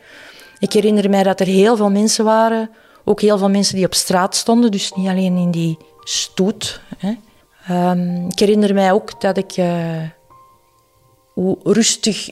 Ik 0.59 0.73
herinner 0.73 1.09
mij 1.09 1.23
dat 1.23 1.39
er 1.39 1.45
heel 1.45 1.77
veel 1.77 1.89
mensen 1.89 2.25
waren, 2.25 2.69
ook 3.05 3.21
heel 3.21 3.37
veel 3.37 3.49
mensen 3.49 3.75
die 3.75 3.85
op 3.85 3.93
straat 3.93 4.35
stonden, 4.35 4.71
dus 4.71 4.91
niet 4.91 5.07
alleen 5.07 5.37
in 5.37 5.51
die 5.51 5.77
stoet. 6.03 6.81
Hè. 6.97 7.13
Um, 7.71 8.27
ik 8.29 8.39
herinner 8.39 8.73
mij 8.73 8.91
ook 8.91 9.21
dat 9.21 9.37
ik 9.37 9.57
uh, 9.57 9.67
hoe 11.33 11.57
rustig, 11.63 12.29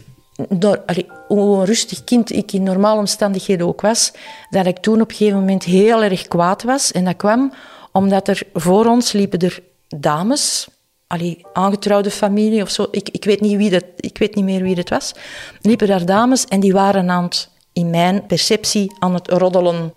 door, 0.50 0.84
hoe 1.28 1.66
rustig 1.66 2.04
kind 2.04 2.32
ik 2.32 2.52
in 2.52 2.64
normale 2.64 3.00
omstandigheden 3.00 3.68
ook 3.68 3.82
was, 3.82 4.12
dat 4.50 4.66
ik 4.66 4.78
toen 4.78 5.02
op 5.02 5.10
een 5.10 5.16
gegeven 5.16 5.40
moment 5.40 5.64
heel 5.64 6.04
erg 6.04 6.28
kwaad 6.28 6.64
was. 6.64 6.92
En 6.92 7.06
dat 7.06 7.16
kwam 7.16 7.54
omdat 7.92 8.28
er 8.28 8.42
voor 8.54 8.86
ons 8.86 9.12
liepen 9.12 9.40
er 9.40 9.60
dames, 9.88 10.68
allee, 11.08 11.42
aangetrouwde 11.54 12.12
familie 12.12 12.62
of 12.62 12.70
zo, 12.70 12.88
ik, 12.92 13.10
ik, 13.10 13.24
weet 13.24 13.42
niet 13.42 13.58
wie 13.58 13.70
dat, 13.70 13.84
ik 13.98 14.18
weet 14.18 14.36
niet 14.36 14.46
meer 14.46 14.62
wie 14.62 14.76
het 14.76 14.90
was, 14.90 15.14
liepen 15.62 15.88
daar 15.88 16.06
dames 16.06 16.46
en 16.46 16.60
die 16.60 16.74
waren 16.74 17.10
aan 17.10 17.24
het, 17.24 17.50
in 17.74 17.90
mijn 17.90 18.26
perceptie 18.26 18.92
aan 19.00 19.14
het 19.14 19.28
roddelen. 19.30 19.94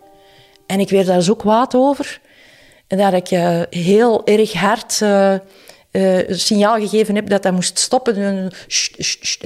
En 0.67 0.81
ik 0.81 0.90
werd 0.90 1.07
daar 1.07 1.23
zo 1.23 1.35
kwaad 1.35 1.75
over 1.75 2.21
dat 2.87 3.12
ik 3.12 3.31
uh, 3.31 3.61
heel 3.71 4.26
erg 4.26 4.52
hard 4.52 5.00
uh, 5.00 5.35
signaal 6.29 6.79
gegeven 6.79 7.14
heb 7.14 7.29
dat 7.29 7.43
dat 7.43 7.52
moest 7.52 7.79
stoppen. 7.79 8.52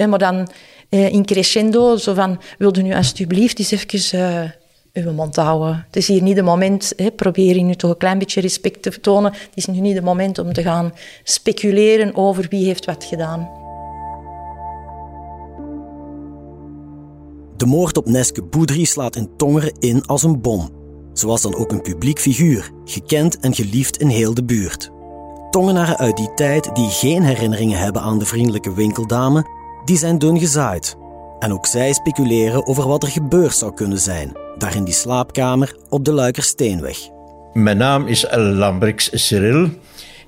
maar 0.09 0.19
dan 0.19 0.49
in 0.89 1.25
crescendo, 1.25 1.97
zo 1.97 2.13
van, 2.13 2.41
wilde 2.57 2.81
nu 2.81 2.93
alsjeblieft 2.93 3.59
eens 3.59 3.71
even 3.71 4.55
uw 4.95 5.11
mond 5.11 5.35
houden. 5.35 5.83
Het 5.85 5.95
is 5.95 6.07
hier 6.07 6.21
niet 6.21 6.35
het 6.35 6.45
moment, 6.45 6.93
hè, 6.95 7.11
probeer 7.11 7.63
nu 7.63 7.75
toch 7.75 7.89
een 7.89 7.97
klein 7.97 8.19
beetje 8.19 8.41
respect 8.41 8.81
te 8.81 8.99
tonen. 8.99 9.31
Het 9.31 9.49
is 9.55 9.65
nu 9.65 9.79
niet 9.79 9.95
het 9.95 10.03
moment 10.03 10.39
om 10.39 10.53
te 10.53 10.61
gaan 10.61 10.93
speculeren 11.23 12.15
over 12.15 12.45
wie 12.49 12.65
heeft 12.65 12.85
wat 12.85 13.03
gedaan. 13.03 13.49
De 17.57 17.65
moord 17.65 17.97
op 17.97 18.05
Neske 18.05 18.43
Boudry 18.43 18.83
slaat 18.83 19.15
in 19.15 19.29
Tongeren 19.37 19.73
in 19.79 20.05
als 20.05 20.23
een 20.23 20.41
bom. 20.41 20.69
Ze 21.13 21.27
was 21.27 21.41
dan 21.41 21.55
ook 21.55 21.71
een 21.71 21.81
publiek 21.81 22.19
figuur, 22.19 22.71
gekend 22.85 23.39
en 23.39 23.53
geliefd 23.53 23.97
in 23.97 24.07
heel 24.07 24.33
de 24.33 24.43
buurt. 24.43 24.91
Tongenaren 25.49 25.97
uit 25.97 26.17
die 26.17 26.33
tijd 26.33 26.75
die 26.75 26.89
geen 26.89 27.23
herinneringen 27.23 27.79
hebben 27.79 28.01
aan 28.01 28.19
de 28.19 28.25
vriendelijke 28.25 28.73
winkeldame, 28.73 29.47
die 29.85 29.97
zijn 29.97 30.17
dun 30.17 30.39
gezaaid. 30.39 30.95
En 31.39 31.53
ook 31.53 31.65
zij 31.65 31.93
speculeren 31.93 32.67
over 32.67 32.87
wat 32.87 33.03
er 33.03 33.09
gebeurd 33.09 33.55
zou 33.55 33.73
kunnen 33.73 33.99
zijn, 33.99 34.44
daar 34.57 34.75
in 34.75 34.83
die 34.83 34.93
slaapkamer 34.93 35.75
op 35.89 36.05
de 36.05 36.11
Luikersteenweg. 36.11 36.97
Mijn 37.53 37.77
naam 37.77 38.07
is 38.07 38.25
Lambrix 38.31 39.09
Cyril. 39.13 39.69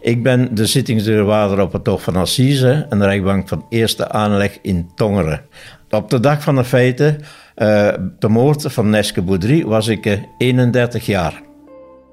Ik 0.02 0.24
ben 0.24 0.56
de 0.56 0.66
zittingsdeurwaarder 0.66 1.62
op 1.62 1.74
het 1.74 1.88
Hof 1.88 2.04
van 2.04 2.16
Assise 2.16 2.86
en 2.90 3.00
de 3.00 3.06
rechtbank 3.06 3.48
van 3.48 3.66
eerste 3.70 4.10
aanleg 4.10 4.58
in 4.62 4.90
Tongeren. 4.96 5.42
Op 5.90 6.10
de 6.10 6.20
dag 6.20 6.44
van 6.44 6.56
de 6.56 6.64
feiten 6.64 7.18
uh, 7.58 7.90
de 8.20 8.30
moord 8.30 8.66
van 8.68 8.90
Neske 8.90 9.22
Boudry 9.22 9.66
was 9.66 9.88
ik 9.88 10.20
31 10.38 11.02
eh, 11.02 11.08
jaar. 11.08 11.42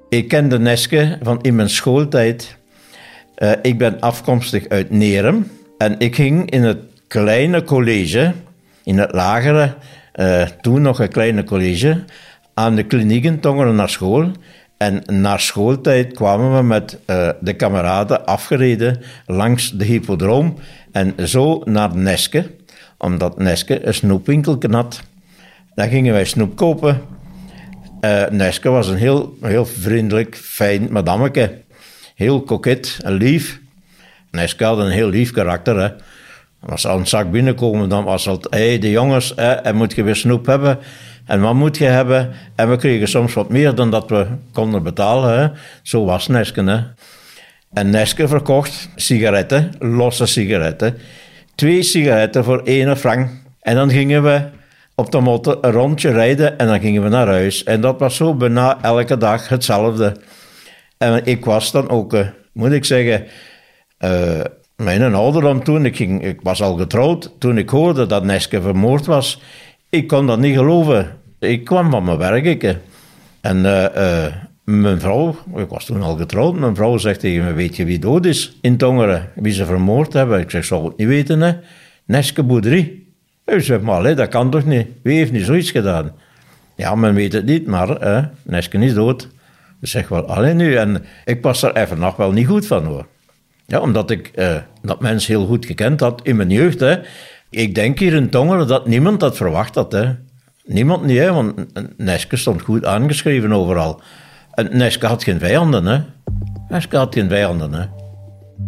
Ik 0.09 0.27
kende 0.27 0.59
Neske 0.59 1.17
van 1.21 1.41
in 1.41 1.55
mijn 1.55 1.69
schooltijd. 1.69 2.57
Uh, 3.37 3.51
ik 3.61 3.77
ben 3.77 3.99
afkomstig 3.99 4.67
uit 4.67 4.89
Nerem 4.89 5.51
en 5.77 5.99
ik 5.99 6.15
ging 6.15 6.51
in 6.51 6.63
het 6.63 6.77
kleine 7.07 7.63
college, 7.63 8.33
in 8.83 8.97
het 8.97 9.11
lagere, 9.11 9.73
toen 10.61 10.81
nog 10.81 10.99
een 10.99 11.09
kleine 11.09 11.43
college, 11.43 12.03
aan 12.53 12.75
de 12.75 12.83
klinieken 12.83 13.39
Tongeren 13.39 13.75
naar 13.75 13.89
school. 13.89 14.31
En 14.77 15.03
na 15.05 15.37
schooltijd 15.37 16.13
kwamen 16.13 16.57
we 16.57 16.63
met 16.63 16.99
de 17.39 17.53
kameraden 17.53 18.25
afgereden 18.25 19.01
langs 19.25 19.71
de 19.71 19.85
hippodroom 19.85 20.55
en 20.91 21.27
zo 21.27 21.61
naar 21.65 21.95
Neske, 21.95 22.51
omdat 22.97 23.37
Neske 23.37 23.85
een 23.85 23.93
snoepwinkel 23.93 24.57
had. 24.69 25.01
Dan 25.75 25.89
gingen 25.89 26.13
wij 26.13 26.25
snoep 26.25 26.55
kopen. 26.55 27.01
Uh, 28.01 28.27
Neske 28.29 28.69
was 28.69 28.87
een 28.87 28.97
heel, 28.97 29.37
heel 29.41 29.65
vriendelijk, 29.65 30.35
fijn 30.35 30.87
madameke. 30.91 31.61
Heel 32.15 32.41
koket 32.41 32.99
en 33.03 33.13
lief. 33.13 33.59
Neske 34.31 34.63
had 34.63 34.77
een 34.77 34.91
heel 34.91 35.09
lief 35.09 35.31
karakter. 35.31 35.95
Als 36.65 36.87
aan 36.87 36.99
een 36.99 37.07
zak 37.07 37.31
binnenkomen, 37.31 37.89
dan 37.89 38.03
was 38.03 38.25
het... 38.25 38.47
Hé, 38.49 38.67
hey, 38.67 38.79
de 38.79 38.91
jongens, 38.91 39.35
en 39.35 39.75
moet 39.75 39.95
je 39.95 40.03
weer 40.03 40.15
snoep 40.15 40.45
hebben? 40.45 40.79
En 41.25 41.41
wat 41.41 41.53
moet 41.53 41.77
je 41.77 41.85
hebben? 41.85 42.31
En 42.55 42.69
we 42.69 42.77
kregen 42.77 43.07
soms 43.07 43.33
wat 43.33 43.49
meer 43.49 43.75
dan 43.75 43.91
dat 43.91 44.09
we 44.09 44.27
konden 44.51 44.83
betalen. 44.83 45.39
Hè. 45.39 45.47
Zo 45.81 46.05
was 46.05 46.27
Neske. 46.27 46.63
Hè. 46.63 46.79
En 47.73 47.89
Neske 47.89 48.27
verkocht 48.27 48.89
sigaretten, 48.95 49.71
losse 49.79 50.25
sigaretten. 50.25 50.97
Twee 51.55 51.83
sigaretten 51.83 52.43
voor 52.43 52.61
één 52.63 52.97
frank. 52.97 53.29
En 53.61 53.75
dan 53.75 53.89
gingen 53.89 54.23
we 54.23 54.41
op 54.95 55.11
de 55.11 55.19
motor 55.19 55.57
een 55.61 55.71
rondje 55.71 56.11
rijden 56.11 56.57
en 56.57 56.67
dan 56.67 56.79
gingen 56.79 57.03
we 57.03 57.09
naar 57.09 57.27
huis. 57.27 57.63
En 57.63 57.81
dat 57.81 57.99
was 57.99 58.15
zo 58.15 58.33
bijna 58.33 58.77
elke 58.81 59.17
dag 59.17 59.49
hetzelfde. 59.49 60.15
En 60.97 61.25
ik 61.25 61.45
was 61.45 61.71
dan 61.71 61.89
ook, 61.89 62.13
uh, 62.13 62.27
moet 62.53 62.71
ik 62.71 62.85
zeggen, 62.85 63.25
uh, 63.99 64.39
mijn 64.75 65.13
ouderdom 65.13 65.63
toen, 65.63 65.85
ik, 65.85 65.95
ging, 65.95 66.23
ik 66.23 66.39
was 66.43 66.61
al 66.61 66.75
getrouwd, 66.77 67.31
toen 67.39 67.57
ik 67.57 67.69
hoorde 67.69 68.05
dat 68.05 68.23
Neske 68.23 68.61
vermoord 68.61 69.05
was, 69.05 69.41
ik 69.89 70.07
kon 70.07 70.27
dat 70.27 70.39
niet 70.39 70.55
geloven. 70.55 71.17
Ik 71.39 71.63
kwam 71.63 71.91
van 71.91 72.03
mijn 72.03 72.17
werk. 72.17 72.45
Ik, 72.45 72.77
en 73.41 73.57
uh, 73.57 74.25
mijn 74.63 74.99
vrouw, 74.99 75.35
ik 75.55 75.69
was 75.69 75.85
toen 75.85 76.01
al 76.01 76.17
getrouwd, 76.17 76.55
mijn 76.55 76.75
vrouw 76.75 76.97
zegt 76.97 77.19
tegen 77.19 77.45
me, 77.45 77.53
weet 77.53 77.75
je 77.75 77.85
wie 77.85 77.99
dood 77.99 78.25
is 78.25 78.57
in 78.61 78.77
Tongeren? 78.77 79.29
Wie 79.35 79.53
ze 79.53 79.65
vermoord 79.65 80.13
hebben? 80.13 80.39
Ik 80.39 80.49
zeg, 80.49 80.65
zou 80.65 80.85
het 80.85 80.97
niet 80.97 81.07
weten, 81.07 81.41
hè? 81.41 81.53
Neske 82.05 82.43
Boudry. 82.43 83.03
Ik 83.45 83.61
zeg, 83.61 83.81
maar 83.81 84.15
dat 84.15 84.29
kan 84.29 84.49
toch 84.49 84.65
niet? 84.65 84.87
Wie 85.03 85.17
heeft 85.17 85.31
niet 85.31 85.45
zoiets 85.45 85.71
gedaan? 85.71 86.11
Ja, 86.75 86.95
men 86.95 87.13
weet 87.13 87.33
het 87.33 87.45
niet, 87.45 87.67
maar 87.67 87.87
hè, 87.87 88.21
Nesken 88.43 88.81
is 88.81 88.93
dood. 88.93 89.29
Ik 89.81 89.87
zeg 89.87 90.07
wel, 90.07 90.25
alleen 90.25 90.57
nu. 90.57 90.75
En 90.75 91.05
ik 91.25 91.41
was 91.41 91.63
er 91.63 91.75
even 91.75 91.99
nog 91.99 92.15
wel 92.15 92.31
niet 92.31 92.47
goed 92.47 92.67
van 92.67 92.85
hoor. 92.85 93.05
Ja, 93.65 93.79
omdat 93.79 94.11
ik 94.11 94.27
eh, 94.27 94.55
dat 94.81 94.99
mens 94.99 95.27
heel 95.27 95.45
goed 95.45 95.65
gekend 95.65 95.99
had 95.99 96.21
in 96.23 96.35
mijn 96.35 96.49
jeugd. 96.49 96.79
Hè. 96.79 96.95
Ik 97.49 97.75
denk 97.75 97.99
hier 97.99 98.13
in 98.13 98.29
Tongeren 98.29 98.67
dat 98.67 98.87
niemand 98.87 99.19
dat 99.19 99.37
verwacht 99.37 99.75
had. 99.75 99.91
Hè. 99.91 100.13
Niemand 100.65 101.03
niet, 101.03 101.17
hè, 101.17 101.33
want 101.33 101.53
Neske 101.97 102.37
stond 102.37 102.61
goed 102.61 102.85
aangeschreven 102.85 103.53
overal. 103.53 104.01
En 104.51 104.77
Neske 104.77 105.05
had 105.05 105.23
geen 105.23 105.39
vijanden, 105.39 105.85
hè. 105.85 106.01
Neske 106.69 106.97
had 106.97 107.13
geen 107.13 107.29
vijanden, 107.29 107.73
hè. 107.73 107.85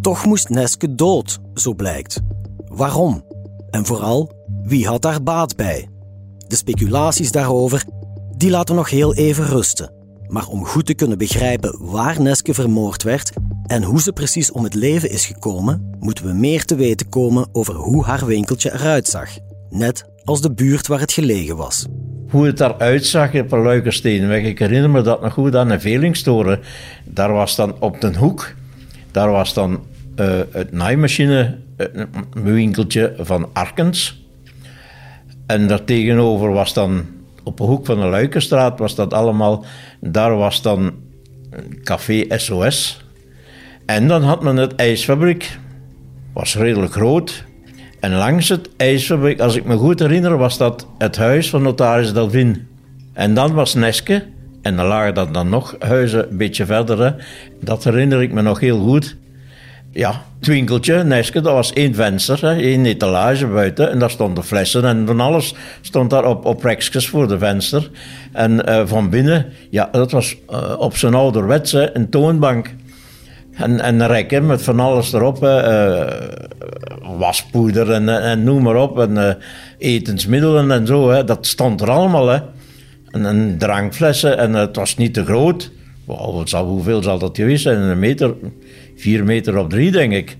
Toch 0.01 0.25
moest 0.25 0.49
Neske 0.49 0.95
dood, 0.95 1.39
zo 1.53 1.73
blijkt. 1.73 2.19
Waarom? 2.65 3.25
En 3.69 3.85
vooral, 3.85 4.31
wie 4.63 4.87
had 4.87 5.01
daar 5.01 5.23
baat 5.23 5.55
bij? 5.55 5.87
De 6.47 6.55
speculaties 6.55 7.31
daarover, 7.31 7.83
die 8.37 8.49
laten 8.49 8.75
nog 8.75 8.89
heel 8.89 9.13
even 9.13 9.45
rusten. 9.45 9.96
Maar 10.27 10.47
om 10.47 10.65
goed 10.65 10.85
te 10.85 10.93
kunnen 10.93 11.17
begrijpen 11.17 11.77
waar 11.79 12.21
Neske 12.21 12.53
vermoord 12.53 13.03
werd 13.03 13.31
en 13.65 13.83
hoe 13.83 14.01
ze 14.01 14.13
precies 14.13 14.51
om 14.51 14.63
het 14.63 14.73
leven 14.73 15.09
is 15.09 15.25
gekomen, 15.25 15.95
moeten 15.99 16.25
we 16.25 16.33
meer 16.33 16.65
te 16.65 16.75
weten 16.75 17.09
komen 17.09 17.47
over 17.51 17.73
hoe 17.73 18.03
haar 18.03 18.25
winkeltje 18.25 18.73
eruit 18.73 19.07
zag. 19.07 19.29
Net 19.69 20.05
als 20.23 20.41
de 20.41 20.53
buurt 20.53 20.87
waar 20.87 20.99
het 20.99 21.11
gelegen 21.11 21.57
was. 21.57 21.87
Hoe 22.29 22.45
het 22.45 22.59
eruit 22.59 23.05
zag 23.05 23.35
op 23.35 23.51
een 23.51 23.61
Luikersteenweg, 23.61 24.43
ik 24.43 24.59
herinner 24.59 24.89
me 24.89 25.01
dat 25.01 25.21
nog 25.21 25.33
goed 25.33 25.55
aan 25.55 25.69
een 25.69 25.81
Velingstoren. 25.81 26.59
Daar 27.03 27.31
was 27.31 27.55
dan 27.55 27.75
op 27.79 28.01
de 28.01 28.17
hoek, 28.17 28.53
daar 29.11 29.31
was 29.31 29.53
dan 29.53 29.79
uh, 30.15 30.39
het 30.51 30.71
naaimachine, 30.71 31.57
winkeltje 32.33 33.13
van 33.19 33.49
Arkens. 33.53 34.25
En 35.45 35.67
daartegenover 35.67 36.51
was 36.51 36.73
dan, 36.73 37.05
op 37.47 37.57
de 37.57 37.63
hoek 37.63 37.85
van 37.85 37.99
de 37.99 38.05
Luikenstraat, 38.05 38.79
was 38.79 38.95
dat 38.95 39.13
allemaal, 39.13 39.65
daar 39.99 40.35
was 40.35 40.61
dan 40.61 40.93
café 41.83 42.25
SOS. 42.29 43.05
En 43.85 44.07
dan 44.07 44.23
had 44.23 44.43
men 44.43 44.55
het 44.55 44.75
ijsfabriek, 44.75 45.59
was 46.33 46.55
redelijk 46.55 46.91
groot. 46.91 47.43
En 47.99 48.13
langs 48.13 48.49
het 48.49 48.69
ijsfabriek, 48.77 49.39
als 49.39 49.55
ik 49.55 49.65
me 49.65 49.77
goed 49.77 49.99
herinner, 49.99 50.37
was 50.37 50.57
dat 50.57 50.87
het 50.97 51.17
huis 51.17 51.49
van 51.49 51.61
notaris 51.61 52.13
Delvin. 52.13 52.67
En 53.13 53.33
dan 53.33 53.53
was 53.53 53.73
Neske, 53.73 54.23
en 54.61 54.75
dan 54.75 54.85
lagen 54.85 55.13
dat 55.13 55.33
dan 55.33 55.49
nog 55.49 55.75
huizen 55.79 56.29
een 56.29 56.37
beetje 56.37 56.65
verder. 56.65 57.25
Dat 57.61 57.83
herinner 57.83 58.21
ik 58.21 58.31
me 58.31 58.41
nog 58.41 58.59
heel 58.59 58.79
goed 58.79 59.17
ja, 59.91 60.23
het 60.39 60.47
winkeltje, 60.47 61.23
dat 61.33 61.43
was 61.43 61.73
één 61.73 61.95
venster, 61.95 62.41
hè, 62.41 62.55
één 62.55 62.85
etalage 62.85 63.47
buiten. 63.47 63.91
En 63.91 63.99
daar 63.99 64.09
stonden 64.09 64.43
flessen 64.43 64.85
en 64.85 65.05
van 65.05 65.19
alles 65.19 65.53
stond 65.81 66.09
daar 66.09 66.25
op, 66.25 66.45
op 66.45 66.63
rekjes 66.63 67.09
voor 67.09 67.27
de 67.27 67.37
venster. 67.37 67.89
En 68.31 68.69
uh, 68.69 68.81
van 68.85 69.09
binnen, 69.09 69.45
ja, 69.69 69.89
dat 69.91 70.11
was 70.11 70.35
uh, 70.49 70.73
op 70.77 70.97
zijn 70.97 71.13
ouderwetse 71.13 71.89
een 71.93 72.09
toonbank. 72.09 72.73
En, 73.51 73.79
en 73.79 74.07
rekken 74.07 74.45
met 74.45 74.61
van 74.61 74.79
alles 74.79 75.13
erop. 75.13 75.43
Uh, 75.43 76.07
waspoeder 77.17 77.91
en, 77.91 78.21
en, 78.21 78.43
noem 78.43 78.63
maar 78.63 78.75
op. 78.75 78.99
En 78.99 79.37
etensmiddelen 79.77 80.71
en 80.71 80.87
zo. 80.87 81.09
Hè. 81.09 81.23
Dat 81.23 81.47
stond 81.47 81.81
er 81.81 81.89
allemaal. 81.89 82.27
Hè. 82.27 82.39
En, 83.11 83.25
en 83.25 83.55
drankflessen. 83.57 84.37
En 84.37 84.53
het 84.53 84.75
was 84.75 84.97
niet 84.97 85.13
te 85.13 85.25
groot. 85.25 85.71
Zal, 86.43 86.65
hoeveel 86.65 87.03
zal 87.03 87.19
dat 87.19 87.35
geweest 87.35 87.63
zijn? 87.63 87.81
Een 87.81 87.99
meter, 87.99 88.33
vier 88.97 89.23
meter 89.23 89.57
op 89.57 89.69
drie, 89.69 89.91
denk 89.91 90.13
ik. 90.13 90.37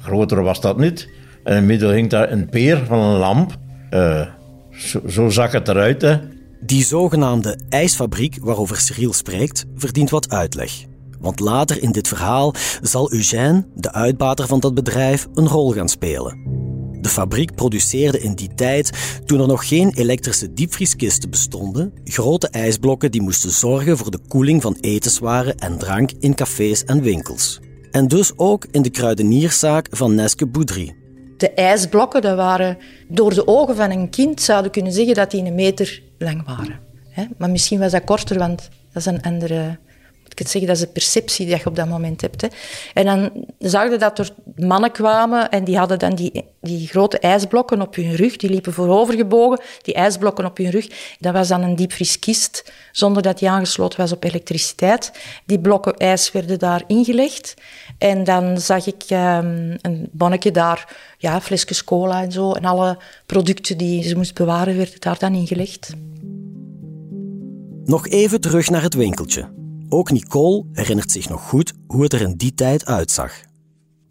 groter 0.00 0.42
was 0.42 0.60
dat 0.60 0.78
niet. 0.78 1.08
En 1.44 1.50
in 1.50 1.56
het 1.56 1.64
midden 1.64 1.94
hing 1.94 2.10
daar 2.10 2.32
een 2.32 2.48
peer 2.48 2.84
van 2.86 2.98
een 2.98 3.18
lamp. 3.18 3.58
Uh, 3.90 4.26
zo, 4.70 5.00
zo, 5.08 5.28
zag 5.28 5.52
het 5.52 5.68
eruit. 5.68 6.02
Hè. 6.02 6.16
Die 6.60 6.84
zogenaamde 6.84 7.58
ijsfabriek 7.68 8.36
waarover 8.40 8.76
Cyril 8.76 9.12
spreekt, 9.12 9.66
verdient 9.76 10.10
wat 10.10 10.30
uitleg. 10.30 10.72
Want 11.20 11.40
later 11.40 11.82
in 11.82 11.92
dit 11.92 12.08
verhaal 12.08 12.54
zal 12.82 13.12
Eugène, 13.12 13.66
de 13.74 13.92
uitbater 13.92 14.46
van 14.46 14.60
dat 14.60 14.74
bedrijf, 14.74 15.26
een 15.34 15.48
rol 15.48 15.72
gaan 15.72 15.88
spelen. 15.88 16.38
De 17.00 17.08
fabriek 17.08 17.54
produceerde 17.54 18.20
in 18.20 18.34
die 18.34 18.54
tijd, 18.54 18.92
toen 19.26 19.40
er 19.40 19.46
nog 19.46 19.68
geen 19.68 19.92
elektrische 19.94 20.52
diepvrieskisten 20.52 21.30
bestonden, 21.30 21.92
grote 22.04 22.48
ijsblokken 22.48 23.10
die 23.10 23.22
moesten 23.22 23.50
zorgen 23.50 23.96
voor 23.96 24.10
de 24.10 24.20
koeling 24.28 24.62
van 24.62 24.76
etenswaren 24.80 25.58
en 25.58 25.78
drank 25.78 26.10
in 26.18 26.34
cafés 26.34 26.84
en 26.84 27.02
winkels. 27.02 27.60
En 27.90 28.08
dus 28.08 28.32
ook 28.36 28.66
in 28.70 28.82
de 28.82 28.90
kruidenierszaak 28.90 29.86
van 29.90 30.14
Neske 30.14 30.46
Boudry. 30.46 30.94
De 31.36 31.50
ijsblokken 31.50 32.22
dat 32.22 32.36
waren 32.36 32.78
door 33.08 33.34
de 33.34 33.46
ogen 33.46 33.76
van 33.76 33.90
een 33.90 34.10
kind 34.10 34.40
zouden 34.40 34.70
kunnen 34.70 34.92
zeggen 34.92 35.14
dat 35.14 35.30
die 35.30 35.44
een 35.44 35.54
meter 35.54 36.02
lang 36.18 36.44
waren. 36.46 36.78
Maar 37.38 37.50
misschien 37.50 37.78
was 37.78 37.92
dat 37.92 38.04
korter, 38.04 38.38
want 38.38 38.68
dat 38.92 39.06
is 39.06 39.06
een 39.06 39.22
andere 39.22 39.78
ik 40.32 40.38
het 40.38 40.50
zeggen, 40.50 40.70
dat 40.70 40.76
is 40.80 40.86
de 40.86 40.92
perceptie 40.92 41.46
die 41.46 41.56
je 41.56 41.66
op 41.66 41.76
dat 41.76 41.88
moment 41.88 42.20
hebt. 42.20 42.40
Hè. 42.40 42.48
En 42.94 43.04
dan 43.04 43.46
zag 43.58 43.90
je 43.90 43.96
dat 43.96 44.18
er 44.18 44.30
mannen 44.56 44.92
kwamen 44.92 45.50
en 45.50 45.64
die 45.64 45.78
hadden 45.78 45.98
dan 45.98 46.14
die, 46.14 46.44
die 46.60 46.88
grote 46.88 47.18
ijsblokken 47.18 47.80
op 47.82 47.94
hun 47.94 48.14
rug. 48.14 48.36
Die 48.36 48.50
liepen 48.50 48.72
voorovergebogen, 48.72 49.60
die 49.82 49.94
ijsblokken 49.94 50.44
op 50.44 50.56
hun 50.56 50.70
rug. 50.70 50.88
Dat 51.18 51.32
was 51.32 51.48
dan 51.48 51.62
een 51.62 51.76
diepvrieskist, 51.76 52.72
zonder 52.92 53.22
dat 53.22 53.38
die 53.38 53.50
aangesloten 53.50 54.00
was 54.00 54.12
op 54.12 54.24
elektriciteit. 54.24 55.12
Die 55.46 55.60
blokken 55.60 55.96
ijs 55.96 56.32
werden 56.32 56.58
daar 56.58 56.82
ingelegd. 56.86 57.54
En 57.98 58.24
dan 58.24 58.60
zag 58.60 58.86
ik 58.86 59.02
um, 59.10 59.76
een 59.80 60.08
bonnetje 60.12 60.50
daar, 60.50 60.96
ja, 61.18 61.40
flesjes 61.40 61.84
cola 61.84 62.22
en 62.22 62.32
zo. 62.32 62.52
En 62.52 62.64
alle 62.64 62.98
producten 63.26 63.78
die 63.78 64.02
ze 64.02 64.16
moest 64.16 64.34
bewaren, 64.34 64.76
werden 64.76 65.00
daar 65.00 65.18
dan 65.18 65.34
ingelegd. 65.34 65.90
Nog 67.84 68.08
even 68.08 68.40
terug 68.40 68.70
naar 68.70 68.82
het 68.82 68.94
winkeltje. 68.94 69.59
Ook 69.92 70.10
Nicole 70.10 70.64
herinnert 70.72 71.12
zich 71.12 71.28
nog 71.28 71.48
goed 71.48 71.72
hoe 71.86 72.02
het 72.02 72.12
er 72.12 72.20
in 72.20 72.34
die 72.36 72.54
tijd 72.54 72.86
uitzag. 72.86 73.32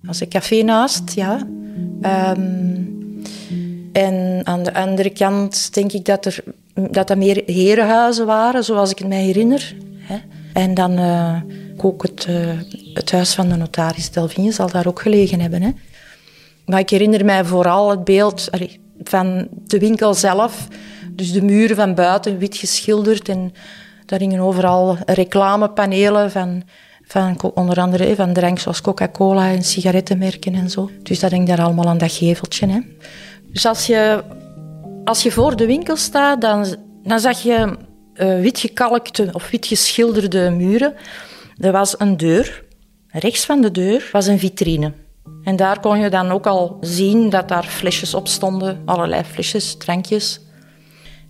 Als 0.07 0.21
een 0.21 0.29
café 0.29 0.61
naast, 0.61 1.11
ja. 1.11 1.47
Um, 2.01 3.23
en 3.91 4.41
aan 4.43 4.63
de 4.63 4.73
andere 4.73 5.09
kant 5.09 5.73
denk 5.73 5.91
ik 5.91 6.05
dat 6.05 6.25
er 6.25 6.43
dat, 6.73 7.07
dat 7.07 7.17
meer 7.17 7.43
herenhuizen 7.45 8.25
waren, 8.25 8.63
zoals 8.63 8.91
ik 8.91 8.99
het 8.99 9.07
mij 9.07 9.23
herinner. 9.23 9.75
Hè. 9.97 10.17
En 10.53 10.73
dan 10.73 10.99
uh, 10.99 11.41
ook 11.77 12.01
het, 12.01 12.27
uh, 12.29 12.49
het 12.93 13.11
huis 13.11 13.33
van 13.33 13.49
de 13.49 13.55
notaris 13.55 14.11
Delvigne 14.11 14.51
zal 14.51 14.69
daar 14.69 14.87
ook 14.87 15.01
gelegen 15.01 15.39
hebben. 15.39 15.61
Hè. 15.61 15.71
Maar 16.65 16.79
ik 16.79 16.89
herinner 16.89 17.25
mij 17.25 17.45
vooral 17.45 17.89
het 17.89 18.03
beeld 18.03 18.49
van 19.03 19.47
de 19.51 19.79
winkel 19.79 20.13
zelf. 20.13 20.67
Dus 21.11 21.31
de 21.31 21.41
muren 21.41 21.75
van 21.75 21.95
buiten 21.95 22.37
wit 22.37 22.57
geschilderd 22.57 23.29
en 23.29 23.53
daar 24.09 24.19
hingen 24.19 24.39
overal 24.39 24.97
reclamepanelen 25.05 26.31
van, 26.31 26.63
van 27.03 27.41
onder 27.53 27.79
andere 27.79 28.15
van 28.15 28.33
drank 28.33 28.59
zoals 28.59 28.81
Coca-Cola 28.81 29.49
en 29.49 29.63
sigarettenmerken 29.63 30.53
en 30.53 30.69
zo. 30.69 30.89
Dus 31.03 31.19
dat 31.19 31.31
hing 31.31 31.47
daar 31.47 31.61
allemaal 31.61 31.85
aan 31.85 31.97
dat 31.97 32.11
geveltje. 32.11 32.67
Hè. 32.67 32.79
Dus 33.51 33.65
als 33.65 33.85
je, 33.85 34.23
als 35.03 35.23
je 35.23 35.31
voor 35.31 35.55
de 35.55 35.65
winkel 35.65 35.95
staat, 35.95 36.41
dan, 36.41 36.75
dan 37.03 37.19
zag 37.19 37.41
je 37.41 37.77
uh, 38.15 38.39
wit 38.41 38.59
gekalkte 38.59 39.29
of 39.31 39.49
wit 39.49 39.65
geschilderde 39.65 40.49
muren. 40.49 40.93
Er 41.57 41.71
was 41.71 41.99
een 41.99 42.17
deur. 42.17 42.63
Rechts 43.07 43.45
van 43.45 43.61
de 43.61 43.71
deur 43.71 44.09
was 44.11 44.27
een 44.27 44.39
vitrine. 44.39 44.93
En 45.43 45.55
daar 45.55 45.79
kon 45.79 45.99
je 45.99 46.09
dan 46.09 46.31
ook 46.31 46.47
al 46.47 46.77
zien 46.81 47.29
dat 47.29 47.47
daar 47.47 47.63
flesjes 47.63 48.13
op 48.13 48.27
stonden, 48.27 48.81
allerlei 48.85 49.23
flesjes, 49.23 49.77
drankjes. 49.77 50.39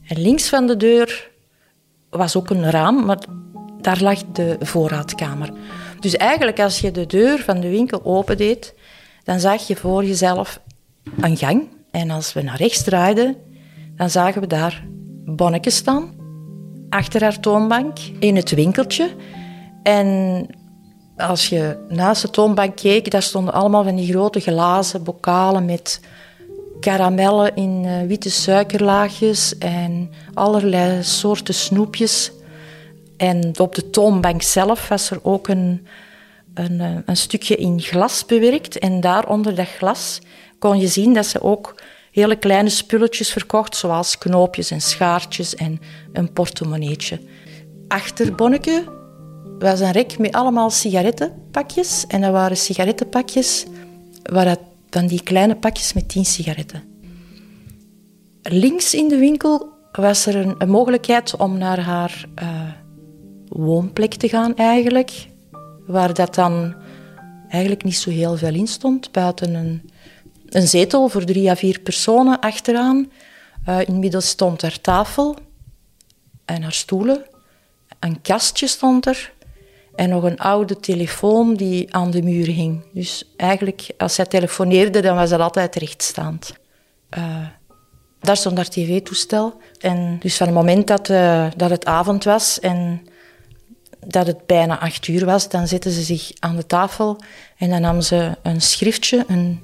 En 0.08 0.22
links 0.22 0.50
van 0.50 0.68
de 0.68 0.78
deur 0.78 1.30
was 2.10 2.36
ook 2.36 2.50
een 2.50 2.70
raam, 2.70 3.06
maar 3.06 3.18
daar 3.82 4.02
lag 4.02 4.24
de 4.34 4.58
voorraadkamer. 4.60 5.50
Dus 6.00 6.16
eigenlijk 6.16 6.60
als 6.60 6.80
je 6.80 6.92
de 6.92 7.06
deur 7.06 7.40
van 7.40 7.60
de 7.60 7.70
winkel 7.70 8.02
opendeed, 8.04 8.76
dan 9.24 9.40
zag 9.40 9.68
je 9.68 9.76
voor 9.76 10.06
jezelf 10.06 10.62
een 11.20 11.38
gang. 11.38 11.68
En 11.92 12.10
als 12.10 12.34
we 12.34 12.42
naar 12.42 12.58
rechts 12.58 12.84
draaiden, 12.84 13.36
dan 13.96 14.10
zagen 14.10 14.42
we 14.42 14.48
daar 14.48 14.84
Bonneke 15.26 15.70
staan, 15.70 16.12
achter 16.90 17.22
haar 17.22 17.40
toonbank, 17.40 17.98
in 18.20 18.36
het 18.36 18.52
winkeltje. 18.52 19.10
En 19.84 20.48
als 21.18 21.48
je 21.50 21.86
naast 21.90 22.22
de 22.22 22.30
toonbank 22.30 22.76
keek, 22.76 23.12
daar 23.12 23.22
stonden 23.22 23.54
allemaal 23.54 23.84
van 23.84 23.96
die 23.96 24.12
grote 24.12 24.40
glazen 24.40 25.04
bokalen 25.04 25.66
met 25.66 26.02
karamellen 26.80 27.56
in 27.56 27.84
uh, 27.84 28.02
witte 28.08 28.30
suikerlaagjes 28.30 29.58
en 29.58 30.12
allerlei 30.34 31.04
soorten 31.04 31.54
snoepjes. 31.54 32.32
En 33.18 33.60
op 33.60 33.76
de 33.76 33.90
toonbank 33.90 34.42
zelf 34.42 34.88
was 34.88 35.12
er 35.12 35.20
ook 35.22 35.48
een, 35.48 35.88
een, 36.54 36.82
eh, 36.82 36.96
een 37.06 37.18
stukje 37.18 37.56
in 37.56 37.82
glas 37.82 38.26
bewerkt. 38.26 38.80
En 38.80 39.02
daar 39.02 39.28
onder 39.28 39.56
dat 39.56 39.68
glas 39.68 40.22
kon 40.60 40.80
je 40.80 40.88
zien 40.88 41.14
dat 41.14 41.26
ze 41.26 41.42
ook 41.42 41.76
hele 42.12 42.36
kleine 42.36 42.70
spulletjes 42.70 43.32
verkocht, 43.32 43.76
zoals 43.76 44.18
knoopjes 44.18 44.72
en 44.72 44.82
schaartjes 44.82 45.56
en 45.56 45.82
een 46.14 46.34
portemonneetje. 46.34 47.20
Achter 47.88 48.36
Bonneke 48.36 48.84
was 49.60 49.80
een 49.80 49.92
rek 49.92 50.18
met 50.18 50.32
allemaal 50.32 50.70
sigarettenpakjes. 50.70 52.06
En 52.08 52.22
dat 52.22 52.32
waren 52.32 52.58
sigarettenpakjes 52.58 53.66
waar 54.24 54.46
dat 54.46 54.60
dan 54.90 55.08
die 55.08 55.24
kleine 55.24 55.56
pakjes 55.56 55.94
met 55.94 56.10
tien 56.10 56.26
sigaretten. 56.26 56.84
Links 58.42 58.94
in 58.94 59.08
de 59.08 59.18
winkel 59.18 59.70
was 59.92 60.26
er 60.26 60.36
een, 60.36 60.70
mogelijkheid 60.70 61.36
om 61.36 61.58
naar 61.58 61.80
haar 61.80 62.26
uh, 62.42 62.72
woonplek 63.48 64.14
te 64.14 64.30
gaan 64.30 64.56
eigenlijk. 64.56 65.28
Waar 65.88 66.14
dat 66.14 66.36
dan 66.36 66.76
eigenlijk 67.50 67.84
niet 67.84 67.98
zo 67.98 68.10
heel 68.10 68.38
veel 68.38 68.54
in 68.54 68.68
stond. 68.68 69.12
Buiten 69.12 69.54
een, 69.54 69.90
een 70.50 70.68
zetel 70.68 71.08
voor 71.08 71.26
drie 71.26 71.50
à 71.50 71.56
vier 71.56 71.80
personen 71.80 72.40
achteraan. 72.40 73.12
Uh, 73.70 73.88
in 73.88 74.00
midden 74.00 74.24
stond 74.24 74.62
er 74.62 74.82
tafel 74.82 75.36
en 76.46 76.62
haar 76.62 76.74
stoelen. 76.74 77.26
Een 78.00 78.22
kastje 78.22 78.68
stond 78.68 79.06
er. 79.06 79.34
En 80.00 80.10
nog 80.10 80.24
een 80.24 80.38
oude 80.38 80.80
telefoon 80.80 81.54
die 81.54 81.94
aan 81.94 82.12
de 82.12 82.22
muur 82.22 82.46
hing. 82.46 82.84
Dus 82.94 83.24
eigenlijk, 83.38 83.88
als 83.98 84.14
zij 84.14 84.26
telefoneerde, 84.26 85.02
dan 85.02 85.16
was 85.16 85.30
dat 85.30 85.40
altijd 85.40 85.76
rechtstaand. 85.76 86.54
Uh, 87.18 87.48
daar 88.20 88.38
stond 88.38 88.58
haar 88.58 88.70
tv-toestel. 88.70 89.62
En 89.80 90.18
dus 90.20 90.38
van 90.38 90.48
het 90.48 90.56
moment 90.56 90.88
dat, 90.88 91.10
uh, 91.10 91.48
dat 91.56 91.70
het 91.70 91.86
avond 91.86 92.24
was 92.24 92.60
en 92.60 93.08
dat 94.06 94.28
het 94.28 94.46
bijna 94.46 94.80
acht 94.80 95.08
uur 95.08 95.26
was, 95.26 95.50
dan 95.50 95.68
zette 95.68 95.92
ze 95.92 96.02
zich 96.02 96.32
aan 96.40 96.56
de 96.56 96.66
tafel 96.66 97.18
en 97.58 97.70
dan 97.70 97.82
nam 97.82 98.02
ze 98.02 98.38
een 98.44 98.62
schriftje, 98.62 99.24
een, 99.28 99.62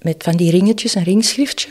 met 0.00 0.22
van 0.22 0.36
die 0.36 0.50
ringetjes, 0.50 0.94
een 0.94 1.02
ringschriftje. 1.02 1.68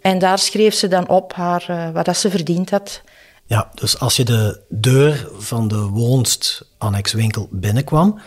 En 0.00 0.18
daar 0.18 0.38
schreef 0.38 0.74
ze 0.74 0.88
dan 0.88 1.08
op 1.08 1.32
haar, 1.32 1.66
uh, 1.70 1.90
wat 1.90 2.04
dat 2.04 2.16
ze 2.16 2.30
verdiend 2.30 2.70
had. 2.70 3.02
Ja, 3.46 3.70
dus 3.74 3.98
als 3.98 4.16
je 4.16 4.24
de 4.24 4.60
deur 4.68 5.28
van 5.38 5.68
de 5.68 5.78
woonst 5.80 6.70
winkel 7.12 7.48
binnenkwam, 7.50 8.20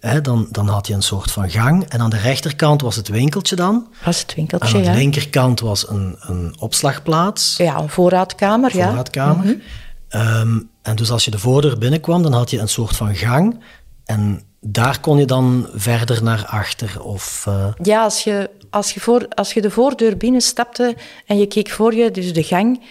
hè, 0.00 0.20
dan, 0.20 0.48
dan 0.50 0.68
had 0.68 0.86
je 0.86 0.94
een 0.94 1.02
soort 1.02 1.30
van 1.30 1.50
gang. 1.50 1.84
En 1.88 2.00
aan 2.00 2.10
de 2.10 2.18
rechterkant 2.18 2.80
was 2.80 2.96
het 2.96 3.08
winkeltje 3.08 3.56
dan. 3.56 3.88
Was 4.04 4.20
het 4.20 4.34
winkeltje, 4.34 4.76
Aan 4.76 4.82
de 4.82 4.90
linkerkant 4.90 5.60
was 5.60 5.88
een, 5.88 6.16
een 6.20 6.54
opslagplaats. 6.58 7.56
Ja, 7.56 7.78
een 7.78 7.88
voorraadkamer, 7.88 8.70
voorraadkamer. 8.70 8.76
ja. 8.76 8.86
Voorraadkamer. 8.86 9.44
Mm 9.44 10.70
en 10.82 10.96
dus 10.96 11.10
als 11.10 11.24
je 11.24 11.30
de 11.30 11.38
voordeur 11.38 11.78
binnenkwam, 11.78 12.22
dan 12.22 12.32
had 12.32 12.50
je 12.50 12.58
een 12.58 12.68
soort 12.68 12.96
van 12.96 13.14
gang. 13.14 13.60
En 14.04 14.42
daar 14.60 15.00
kon 15.00 15.18
je 15.18 15.24
dan 15.24 15.68
verder 15.74 16.22
naar 16.22 16.46
achter? 16.46 17.02
Of, 17.02 17.44
uh... 17.48 17.66
Ja, 17.82 18.02
als 18.02 18.24
je, 18.24 18.50
als, 18.70 18.94
je 18.94 19.00
voor, 19.00 19.28
als 19.28 19.52
je 19.52 19.60
de 19.60 19.70
voordeur 19.70 20.16
binnenstapte 20.16 20.96
en 21.26 21.38
je 21.38 21.46
keek 21.46 21.70
voor 21.70 21.94
je, 21.94 22.10
dus 22.10 22.32
de 22.32 22.42
gang, 22.42 22.82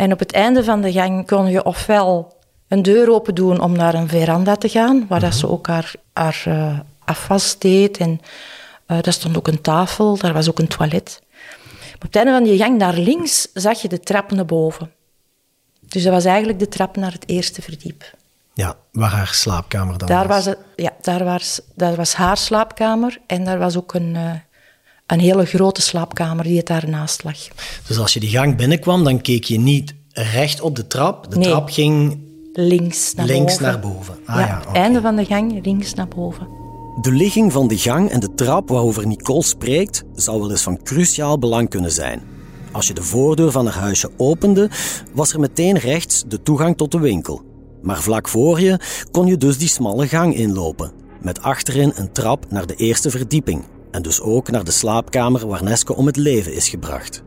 en 0.00 0.12
op 0.12 0.18
het 0.18 0.32
einde 0.32 0.64
van 0.64 0.80
de 0.80 0.92
gang 0.92 1.26
kon 1.26 1.46
je 1.46 1.64
ofwel 1.64 2.36
een 2.68 2.82
deur 2.82 3.12
open 3.12 3.34
doen 3.34 3.60
om 3.60 3.72
naar 3.72 3.94
een 3.94 4.08
veranda 4.08 4.56
te 4.56 4.68
gaan, 4.68 5.06
waar 5.08 5.20
dat 5.20 5.34
ze 5.34 5.44
mhm. 5.44 5.54
ook 5.54 5.66
haar, 5.66 5.92
haar 6.12 6.42
uh, 6.48 6.78
afwas 7.04 7.58
deed. 7.58 7.96
En 7.96 8.20
uh, 8.86 8.98
daar 9.00 9.12
stond 9.12 9.36
ook 9.36 9.48
een 9.48 9.60
tafel, 9.60 10.16
daar 10.18 10.32
was 10.32 10.48
ook 10.48 10.58
een 10.58 10.68
toilet. 10.68 11.22
op 11.94 12.02
het 12.02 12.16
einde 12.16 12.32
van 12.32 12.42
die 12.42 12.58
gang 12.58 12.78
naar 12.78 12.94
links 12.94 13.48
zag 13.54 13.82
je 13.82 13.88
de 13.88 14.00
trap 14.00 14.30
naar 14.30 14.44
boven. 14.44 14.92
Dus 15.80 16.02
dat 16.02 16.12
was 16.12 16.24
eigenlijk 16.24 16.58
de 16.58 16.68
trap 16.68 16.96
naar 16.96 17.12
het 17.12 17.28
eerste 17.28 17.62
verdiep. 17.62 18.14
Ja, 18.54 18.76
waar 18.92 19.10
haar 19.10 19.34
slaapkamer 19.34 19.98
dan 19.98 20.08
daar 20.08 20.28
was. 20.28 20.44
was 20.44 20.54
ja, 20.76 20.92
daar 21.00 21.24
was, 21.24 21.60
daar 21.74 21.94
was 21.94 22.14
haar 22.14 22.36
slaapkamer 22.36 23.20
en 23.26 23.44
daar 23.44 23.58
was 23.58 23.76
ook 23.76 23.94
een, 23.94 24.14
uh, 24.14 24.30
een 25.10 25.20
hele 25.20 25.44
grote 25.44 25.80
slaapkamer 25.80 26.44
die 26.44 26.56
het 26.56 26.66
daarnaast 26.66 27.24
lag. 27.24 27.38
Dus 27.86 27.98
als 27.98 28.14
je 28.14 28.20
die 28.20 28.30
gang 28.30 28.56
binnenkwam, 28.56 29.04
dan 29.04 29.20
keek 29.20 29.44
je 29.44 29.58
niet 29.58 29.94
recht 30.12 30.60
op 30.60 30.76
de 30.76 30.86
trap. 30.86 31.30
De 31.30 31.38
trap 31.38 31.68
ging 31.68 32.18
links 32.52 33.14
naar 33.14 33.26
links 33.26 33.52
boven. 33.52 33.66
Naar 33.66 33.80
boven. 33.80 34.18
Ah, 34.26 34.36
ja, 34.36 34.46
ja 34.46 34.72
einde 34.72 35.00
van 35.00 35.16
de 35.16 35.24
gang 35.24 35.64
links 35.64 35.94
naar 35.94 36.08
boven. 36.08 36.48
De 37.00 37.12
ligging 37.12 37.52
van 37.52 37.68
de 37.68 37.78
gang 37.78 38.10
en 38.10 38.20
de 38.20 38.34
trap 38.34 38.68
waarover 38.68 39.06
Nicole 39.06 39.42
spreekt, 39.42 40.04
zou 40.14 40.40
wel 40.40 40.50
eens 40.50 40.62
van 40.62 40.82
cruciaal 40.82 41.38
belang 41.38 41.68
kunnen 41.68 41.92
zijn. 41.92 42.22
Als 42.72 42.86
je 42.86 42.94
de 42.94 43.02
voordeur 43.02 43.50
van 43.50 43.66
haar 43.66 43.82
huisje 43.82 44.10
opende, 44.16 44.70
was 45.12 45.32
er 45.32 45.40
meteen 45.40 45.78
rechts 45.78 46.24
de 46.28 46.42
toegang 46.42 46.76
tot 46.76 46.90
de 46.90 46.98
winkel. 46.98 47.42
Maar 47.82 48.00
vlak 48.00 48.28
voor 48.28 48.60
je 48.60 48.80
kon 49.10 49.26
je 49.26 49.36
dus 49.36 49.58
die 49.58 49.68
smalle 49.68 50.08
gang 50.08 50.34
inlopen, 50.34 50.92
met 51.20 51.42
achterin 51.42 51.92
een 51.94 52.12
trap 52.12 52.46
naar 52.50 52.66
de 52.66 52.74
eerste 52.74 53.10
verdieping 53.10 53.64
en 53.90 54.02
dus 54.02 54.20
ook 54.20 54.50
naar 54.50 54.64
de 54.64 54.70
slaapkamer 54.70 55.46
waar 55.46 55.62
Neske 55.62 55.96
om 55.96 56.06
het 56.06 56.16
leven 56.16 56.54
is 56.54 56.68
gebracht. 56.68 57.22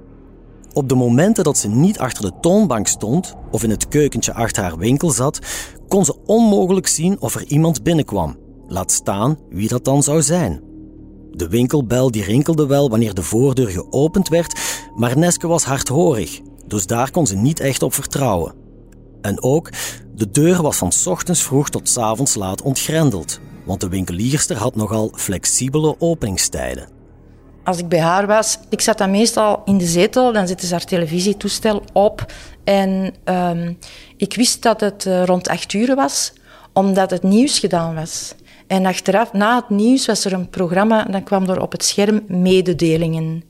Op 0.74 0.90
de 0.90 0.96
momenten 0.96 1.44
dat 1.44 1.58
ze 1.58 1.68
niet 1.68 2.00
achter 2.00 2.24
de 2.24 2.32
toonbank 2.42 2.88
stond 2.88 3.36
of 3.52 3.64
in 3.64 3.70
het 3.70 3.88
keukentje 3.88 4.34
achter 4.34 4.64
haar 4.64 4.78
winkel 4.78 5.10
zat, 5.10 5.40
kon 5.88 6.06
ze 6.06 6.16
onmogelijk 6.26 6.88
zien 6.88 7.22
of 7.22 7.36
er 7.36 7.44
iemand 7.48 7.84
binnenkwam. 7.84 8.38
Laat 8.68 8.92
staan 8.92 9.38
wie 9.50 9.68
dat 9.68 9.86
dan 9.86 10.04
zou 10.04 10.22
zijn. 10.22 10.62
De 11.32 11.48
winkelbel 11.48 12.12
die 12.12 12.24
rinkelde 12.24 12.66
wel 12.66 12.90
wanneer 12.90 13.14
de 13.14 13.24
voordeur 13.24 13.68
geopend 13.68 14.30
werd, 14.30 14.60
maar 14.96 15.18
Neske 15.18 15.48
was 15.48 15.64
hardhorig, 15.64 16.42
dus 16.68 16.86
daar 16.86 17.12
kon 17.12 17.28
ze 17.28 17.36
niet 17.36 17.60
echt 17.60 17.84
op 17.84 17.94
vertrouwen. 17.94 18.54
En 19.22 19.44
ook, 19.44 19.70
de 20.16 20.32
deur 20.32 20.62
was 20.62 20.78
van 20.78 20.92
ochtends 21.06 21.44
vroeg 21.44 21.70
tot 21.70 21.98
avonds 21.98 22.36
laat 22.36 22.62
ontgrendeld, 22.62 23.40
want 23.66 23.82
de 23.82 23.90
winkelierster 23.90 24.58
had 24.58 24.76
nogal 24.76 25.12
flexibele 25.16 25.96
openingstijden. 26.00 26.88
Als 27.64 27.78
ik 27.78 27.88
bij 27.88 28.00
haar 28.00 28.28
was, 28.28 28.58
ik 28.70 28.82
zat 28.82 28.98
dan 28.98 29.12
meestal 29.12 29.62
in 29.66 29.78
de 29.78 29.86
zetel, 29.86 30.34
dan 30.34 30.48
zette 30.48 30.66
ze 30.66 30.74
haar 30.74 30.86
televisietoestel 30.86 31.84
op. 31.94 32.26
En 32.64 33.14
um, 33.26 33.78
ik 34.18 34.36
wist 34.36 34.62
dat 34.62 34.80
het 34.80 35.06
uh, 35.06 35.24
rond 35.24 35.48
acht 35.48 35.74
uur 35.74 35.96
was, 35.96 36.34
omdat 36.74 37.10
het 37.10 37.24
nieuws 37.24 37.60
gedaan 37.60 37.96
was. 37.96 38.36
En 38.68 38.86
achteraf, 38.86 39.34
na 39.34 39.56
het 39.56 39.70
nieuws, 39.70 40.06
was 40.06 40.26
er 40.26 40.34
een 40.34 40.50
programma, 40.50 41.04
dan 41.04 41.24
kwam 41.24 41.50
er 41.50 41.62
op 41.62 41.72
het 41.72 41.84
scherm 41.84 42.24
mededelingen. 42.28 43.44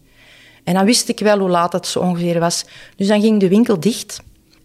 En 0.64 0.74
dan 0.74 0.86
wist 0.86 1.10
ik 1.10 1.20
wel 1.20 1.40
hoe 1.40 1.50
laat 1.50 1.74
het 1.74 1.88
zo 1.88 2.00
ongeveer 2.00 2.40
was. 2.40 2.66
Dus 2.96 3.08
dan 3.08 3.22
ging 3.22 3.40
de 3.40 3.48
winkel 3.48 3.80
dicht. 3.80 4.22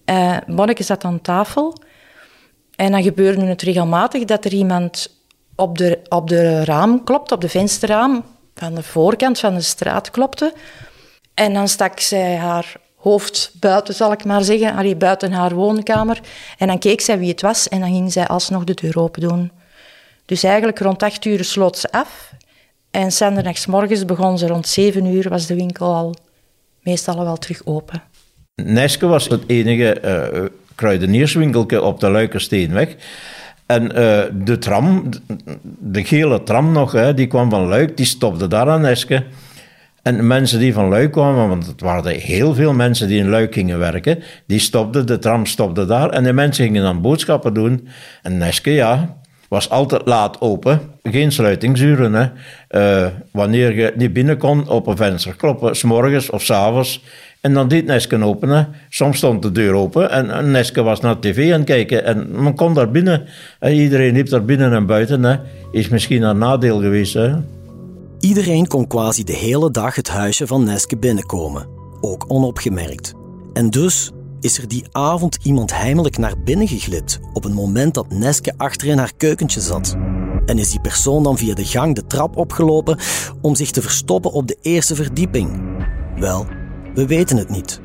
Uh, 0.06 0.36
Bonneke 0.46 0.82
zat 0.82 1.04
aan 1.04 1.20
tafel. 1.20 1.74
En 2.76 2.92
dan 2.92 3.02
gebeurde 3.02 3.44
het 3.44 3.62
regelmatig 3.62 4.24
dat 4.24 4.44
er 4.44 4.52
iemand 4.52 5.17
op 5.60 5.78
de, 5.78 5.98
op 6.08 6.28
de 6.28 6.64
raam 6.64 7.04
klopte, 7.04 7.34
op 7.34 7.40
de 7.40 7.48
vensterraam, 7.48 8.24
van 8.54 8.74
de 8.74 8.82
voorkant 8.82 9.38
van 9.38 9.54
de 9.54 9.60
straat 9.60 10.10
klopte. 10.10 10.52
En 11.34 11.54
dan 11.54 11.68
stak 11.68 12.00
zij 12.00 12.36
haar 12.36 12.76
hoofd 12.96 13.50
buiten, 13.60 13.94
zal 13.94 14.12
ik 14.12 14.24
maar 14.24 14.42
zeggen, 14.42 14.76
allee, 14.76 14.96
buiten 14.96 15.32
haar 15.32 15.54
woonkamer. 15.54 16.20
En 16.58 16.66
dan 16.66 16.78
keek 16.78 17.00
zij 17.00 17.18
wie 17.18 17.28
het 17.28 17.40
was 17.40 17.68
en 17.68 17.80
dan 17.80 17.90
ging 17.90 18.12
zij 18.12 18.26
alsnog 18.26 18.64
de 18.64 18.74
deur 18.74 18.98
open 18.98 19.20
doen. 19.20 19.50
Dus 20.24 20.42
eigenlijk 20.42 20.78
rond 20.78 21.02
acht 21.02 21.24
uur 21.24 21.44
sloot 21.44 21.78
ze 21.78 21.92
af. 21.92 22.32
En 22.90 23.10
morgens 23.68 24.04
begon 24.04 24.38
ze 24.38 24.46
rond 24.46 24.68
zeven 24.68 25.06
uur, 25.06 25.28
was 25.28 25.46
de 25.46 25.54
winkel 25.54 25.94
al 25.94 26.14
meestal 26.82 27.16
al 27.16 27.24
wel 27.24 27.36
terug 27.36 27.60
open. 27.64 28.02
Neske 28.54 29.06
was 29.06 29.28
het 29.28 29.42
enige 29.46 30.00
uh, 30.34 30.44
kruidenierswinkeltje 30.74 31.82
op 31.82 32.00
de 32.00 32.10
Luikersteenweg. 32.10 32.96
En 33.68 33.82
uh, 33.82 34.20
de 34.44 34.58
tram, 34.58 35.08
de 35.78 36.04
gele 36.04 36.42
tram 36.42 36.72
nog, 36.72 36.92
hè, 36.92 37.14
die 37.14 37.26
kwam 37.26 37.50
van 37.50 37.66
Luik, 37.66 37.96
die 37.96 38.06
stopte 38.06 38.48
daar 38.48 38.68
aan 38.68 38.80
Neske. 38.80 39.24
En 40.02 40.26
mensen 40.26 40.58
die 40.58 40.72
van 40.72 40.88
Luik 40.88 41.12
kwamen, 41.12 41.48
want 41.48 41.66
het 41.66 41.80
waren 41.80 42.14
heel 42.14 42.54
veel 42.54 42.72
mensen 42.72 43.08
die 43.08 43.18
in 43.18 43.28
Luik 43.28 43.54
gingen 43.54 43.78
werken, 43.78 44.22
die 44.46 44.58
stopten, 44.58 45.06
de 45.06 45.18
tram 45.18 45.46
stopte 45.46 45.86
daar 45.86 46.10
en 46.10 46.24
de 46.24 46.32
mensen 46.32 46.64
gingen 46.64 46.82
dan 46.82 47.00
boodschappen 47.00 47.54
doen. 47.54 47.88
En 48.22 48.38
Neske, 48.38 48.70
ja, 48.70 49.16
was 49.48 49.70
altijd 49.70 50.02
laat 50.04 50.40
open. 50.40 50.80
Geen 51.02 51.32
sluitingsuren. 51.32 52.12
Hè. 52.14 52.26
Uh, 53.04 53.08
wanneer 53.32 53.74
je 53.74 53.92
niet 53.96 54.12
binnen 54.12 54.38
kon, 54.38 54.68
op 54.68 54.86
een 54.86 54.96
venster 54.96 55.36
kloppen, 55.36 55.76
s 55.76 55.82
morgens 55.82 56.30
of 56.30 56.42
s 56.42 56.50
avonds. 56.50 57.04
En 57.40 57.54
dan 57.54 57.68
deed 57.68 57.86
Neske 57.86 58.24
openen. 58.24 58.68
Soms 58.88 59.16
stond 59.16 59.42
de 59.42 59.52
deur 59.52 59.72
open 59.72 60.10
en 60.10 60.50
Neske 60.50 60.82
was 60.82 61.00
naar 61.00 61.18
tv 61.18 61.52
aan 61.52 61.58
het 61.58 61.68
kijken. 61.68 62.04
En 62.04 62.42
men 62.42 62.54
kon 62.54 62.74
daar 62.74 62.90
binnen. 62.90 63.26
iedereen 63.60 64.14
liep 64.14 64.28
daar 64.28 64.44
binnen 64.44 64.72
en 64.72 64.86
buiten. 64.86 65.22
Hè. 65.22 65.36
Is 65.70 65.88
misschien 65.88 66.22
een 66.22 66.38
nadeel 66.38 66.80
geweest. 66.80 67.14
Hè. 67.14 67.34
Iedereen 68.20 68.66
kon 68.66 68.86
quasi 68.86 69.24
de 69.24 69.32
hele 69.32 69.70
dag 69.70 69.94
het 69.94 70.08
huisje 70.08 70.46
van 70.46 70.64
Neske 70.64 70.96
binnenkomen. 70.96 71.66
Ook 72.00 72.24
onopgemerkt. 72.28 73.14
En 73.52 73.70
dus 73.70 74.10
is 74.40 74.58
er 74.58 74.68
die 74.68 74.84
avond 74.90 75.38
iemand 75.42 75.78
heimelijk 75.78 76.18
naar 76.18 76.42
binnen 76.44 76.68
geglipt 76.68 77.20
op 77.32 77.44
een 77.44 77.54
moment 77.54 77.94
dat 77.94 78.12
Neske 78.12 78.52
achterin 78.56 78.98
haar 78.98 79.12
keukentje 79.16 79.60
zat. 79.60 79.96
En 80.46 80.58
is 80.58 80.70
die 80.70 80.80
persoon 80.80 81.22
dan 81.22 81.38
via 81.38 81.54
de 81.54 81.64
gang 81.64 81.94
de 81.94 82.06
trap 82.06 82.36
opgelopen 82.36 82.98
om 83.40 83.54
zich 83.54 83.70
te 83.70 83.82
verstoppen 83.82 84.32
op 84.32 84.46
de 84.46 84.58
eerste 84.62 84.94
verdieping? 84.94 85.60
Wel, 86.16 86.46
we 86.98 87.06
weten 87.06 87.36
het 87.36 87.48
niet. 87.48 87.80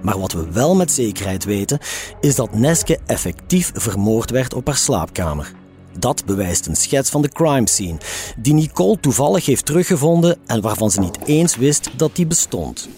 Maar 0.00 0.18
wat 0.18 0.32
we 0.32 0.52
wel 0.52 0.74
met 0.74 0.92
zekerheid 0.92 1.44
weten, 1.44 1.78
is 2.20 2.34
dat 2.34 2.54
Neske 2.54 2.98
effectief 3.06 3.70
vermoord 3.74 4.30
werd 4.30 4.54
op 4.54 4.66
haar 4.66 4.76
slaapkamer. 4.76 5.52
Dat 5.98 6.24
bewijst 6.24 6.66
een 6.66 6.76
schets 6.76 7.10
van 7.10 7.22
de 7.22 7.28
crime 7.28 7.68
scene, 7.68 7.96
die 8.36 8.54
Nicole 8.54 9.00
toevallig 9.00 9.46
heeft 9.46 9.66
teruggevonden 9.66 10.36
en 10.46 10.60
waarvan 10.60 10.90
ze 10.90 11.00
niet 11.00 11.18
eens 11.24 11.56
wist 11.56 11.90
dat 11.96 12.16
die 12.16 12.26
bestond. 12.26 12.88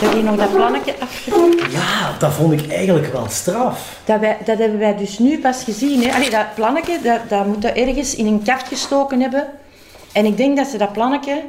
Heb 0.00 0.12
je 0.12 0.22
nog 0.22 0.36
dat 0.36 0.52
plannetje 0.52 0.94
afgedaan? 1.00 1.70
Ja, 1.70 2.16
dat 2.18 2.32
vond 2.32 2.52
ik 2.52 2.72
eigenlijk 2.72 3.12
wel 3.12 3.26
straf. 3.28 4.00
Dat, 4.04 4.20
wij, 4.20 4.38
dat 4.44 4.58
hebben 4.58 4.78
wij 4.78 4.96
dus 4.96 5.18
nu 5.18 5.40
pas 5.40 5.62
gezien. 5.64 6.02
Hè? 6.02 6.14
Allee, 6.14 6.30
dat 6.30 6.54
plannetje, 6.54 6.98
dat, 7.02 7.20
dat 7.28 7.46
moet 7.46 7.62
dat 7.62 7.74
ergens 7.74 8.14
in 8.14 8.26
een 8.26 8.42
kaft 8.42 8.68
gestoken 8.68 9.20
hebben. 9.20 9.46
En 10.12 10.24
ik 10.24 10.36
denk 10.36 10.56
dat 10.56 10.66
ze 10.66 10.78
dat 10.78 10.92
plannetje 10.92 11.42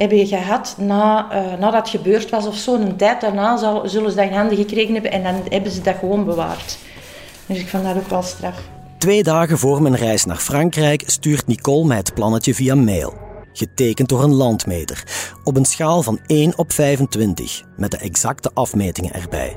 hebben 0.00 0.26
gehad 0.26 0.74
na, 0.78 1.28
uh, 1.32 1.58
nadat 1.58 1.80
het 1.80 1.88
gebeurd 1.88 2.30
was 2.30 2.46
of 2.46 2.56
zo. 2.56 2.74
Een 2.74 2.96
tijd 2.96 3.20
daarna 3.20 3.56
zal, 3.56 3.88
zullen 3.88 4.10
ze 4.10 4.16
dat 4.16 4.26
in 4.26 4.32
handen 4.32 4.56
gekregen 4.56 4.92
hebben 4.92 5.12
en 5.12 5.22
dan 5.22 5.34
hebben 5.48 5.72
ze 5.72 5.80
dat 5.80 5.96
gewoon 5.98 6.24
bewaard. 6.24 6.78
Dus 7.46 7.58
ik 7.58 7.68
vond 7.68 7.84
dat 7.84 7.96
ook 7.96 8.08
wel 8.08 8.22
straf. 8.22 8.60
Twee 8.98 9.22
dagen 9.22 9.58
voor 9.58 9.82
mijn 9.82 9.96
reis 9.96 10.24
naar 10.24 10.36
Frankrijk 10.36 11.02
stuurt 11.06 11.46
Nicole 11.46 11.86
mij 11.86 11.96
het 11.96 12.14
plannetje 12.14 12.54
via 12.54 12.74
mail 12.74 13.28
getekend 13.52 14.08
door 14.08 14.22
een 14.22 14.34
landmeter, 14.34 15.04
op 15.44 15.56
een 15.56 15.64
schaal 15.64 16.02
van 16.02 16.20
1 16.26 16.58
op 16.58 16.72
25, 16.72 17.62
met 17.76 17.90
de 17.90 17.96
exacte 17.96 18.50
afmetingen 18.54 19.12
erbij. 19.12 19.56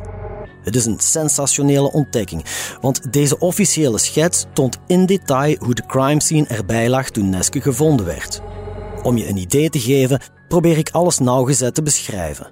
Het 0.64 0.76
is 0.76 0.86
een 0.86 1.00
sensationele 1.00 1.92
ontdekking, 1.92 2.46
want 2.82 3.14
deze 3.14 3.40
officiële 3.40 3.98
schets 3.98 4.46
toont 4.54 4.78
in 4.88 5.06
detail 5.06 5.56
hoe 5.60 5.74
de 5.74 5.86
crime 5.86 6.22
scene 6.22 6.48
erbij 6.48 6.90
lag 6.90 7.10
toen 7.10 7.30
Neske 7.30 7.62
gevonden 7.62 8.06
werd. 8.06 8.42
Om 9.04 9.18
je 9.18 9.28
een 9.28 9.38
idee 9.38 9.70
te 9.70 9.80
geven, 9.80 10.22
probeer 10.48 10.78
ik 10.78 10.90
alles 10.90 11.20
nauwgezet 11.20 11.76
te 11.76 11.84
beschrijven. 11.84 12.52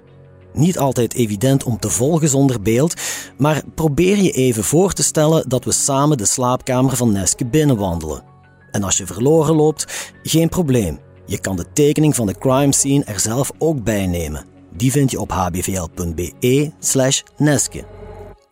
Niet 0.52 0.78
altijd 0.78 1.14
evident 1.14 1.64
om 1.64 1.78
te 1.78 1.90
volgen 1.90 2.28
zonder 2.28 2.62
beeld, 2.62 2.94
maar 3.38 3.62
probeer 3.74 4.16
je 4.16 4.30
even 4.30 4.64
voor 4.64 4.92
te 4.92 5.02
stellen 5.02 5.48
dat 5.48 5.64
we 5.64 5.72
samen 5.72 6.18
de 6.18 6.24
slaapkamer 6.24 6.96
van 6.96 7.12
Neske 7.12 7.46
binnenwandelen. 7.46 8.22
En 8.70 8.82
als 8.82 8.96
je 8.96 9.06
verloren 9.06 9.54
loopt, 9.54 10.12
geen 10.22 10.48
probleem. 10.48 10.98
Je 11.26 11.40
kan 11.40 11.56
de 11.56 11.72
tekening 11.72 12.14
van 12.14 12.26
de 12.26 12.38
crime 12.38 12.74
scene 12.74 13.04
er 13.04 13.20
zelf 13.20 13.50
ook 13.58 13.84
bij 13.84 14.06
nemen. 14.06 14.44
Die 14.76 14.90
vind 14.90 15.10
je 15.10 15.20
op 15.20 15.30
hbvl.be 15.30 16.70
slash 16.78 17.22
neske. 17.36 17.84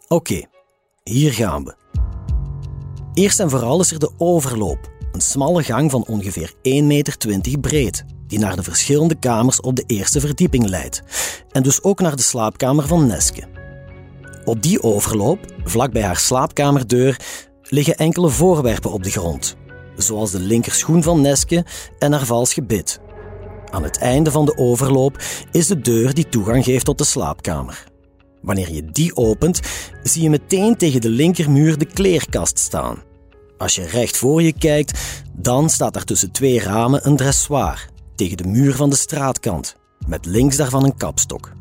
Oké, 0.08 0.42
hier 1.02 1.32
gaan 1.32 1.64
we. 1.64 1.74
Eerst 3.14 3.40
en 3.40 3.50
vooral 3.50 3.80
is 3.80 3.92
er 3.92 3.98
de 3.98 4.10
overloop. 4.18 4.99
Een 5.12 5.20
smalle 5.20 5.62
gang 5.62 5.90
van 5.90 6.04
ongeveer 6.06 6.52
1,20 6.52 6.60
meter 6.62 7.16
breed, 7.60 8.04
die 8.26 8.38
naar 8.38 8.56
de 8.56 8.62
verschillende 8.62 9.14
kamers 9.14 9.60
op 9.60 9.76
de 9.76 9.84
eerste 9.86 10.20
verdieping 10.20 10.68
leidt. 10.68 11.02
En 11.50 11.62
dus 11.62 11.82
ook 11.82 12.00
naar 12.00 12.16
de 12.16 12.22
slaapkamer 12.22 12.86
van 12.86 13.06
Neske. 13.06 13.42
Op 14.44 14.62
die 14.62 14.82
overloop, 14.82 15.38
vlak 15.64 15.92
bij 15.92 16.02
haar 16.02 16.16
slaapkamerdeur, 16.16 17.20
liggen 17.62 17.96
enkele 17.96 18.28
voorwerpen 18.28 18.92
op 18.92 19.02
de 19.02 19.10
grond, 19.10 19.56
zoals 19.96 20.30
de 20.30 20.40
linkerschoen 20.40 21.02
van 21.02 21.20
Neske 21.20 21.64
en 21.98 22.12
haar 22.12 22.26
vals 22.26 22.52
gebit. 22.52 23.00
Aan 23.70 23.82
het 23.82 23.98
einde 23.98 24.30
van 24.30 24.44
de 24.44 24.56
overloop 24.56 25.22
is 25.50 25.66
de 25.66 25.80
deur 25.80 26.14
die 26.14 26.28
toegang 26.28 26.64
geeft 26.64 26.84
tot 26.84 26.98
de 26.98 27.04
slaapkamer. 27.04 27.84
Wanneer 28.42 28.72
je 28.72 28.84
die 28.84 29.16
opent, 29.16 29.60
zie 30.02 30.22
je 30.22 30.30
meteen 30.30 30.76
tegen 30.76 31.00
de 31.00 31.10
linkermuur 31.10 31.78
de 31.78 31.84
kleerkast 31.84 32.58
staan. 32.58 33.08
Als 33.60 33.74
je 33.74 33.86
recht 33.86 34.16
voor 34.16 34.42
je 34.42 34.52
kijkt, 34.52 34.98
dan 35.32 35.70
staat 35.70 35.96
er 35.96 36.04
tussen 36.04 36.30
twee 36.30 36.60
ramen 36.60 37.06
een 37.06 37.16
dressoir 37.16 37.88
tegen 38.14 38.36
de 38.36 38.46
muur 38.46 38.74
van 38.74 38.90
de 38.90 38.96
straatkant, 38.96 39.76
met 40.06 40.26
links 40.26 40.56
daarvan 40.56 40.84
een 40.84 40.96
kapstok. 40.96 41.52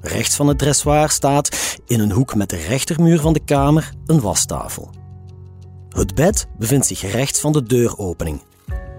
Rechts 0.00 0.36
van 0.36 0.48
het 0.48 0.58
dressoir 0.58 1.10
staat, 1.10 1.78
in 1.86 2.00
een 2.00 2.12
hoek 2.12 2.34
met 2.34 2.50
de 2.50 2.56
rechtermuur 2.56 3.20
van 3.20 3.32
de 3.32 3.44
kamer, 3.44 3.92
een 4.06 4.20
wastafel. 4.20 4.90
Het 5.88 6.14
bed 6.14 6.46
bevindt 6.58 6.86
zich 6.86 7.12
rechts 7.12 7.40
van 7.40 7.52
de 7.52 7.62
deuropening. 7.62 8.42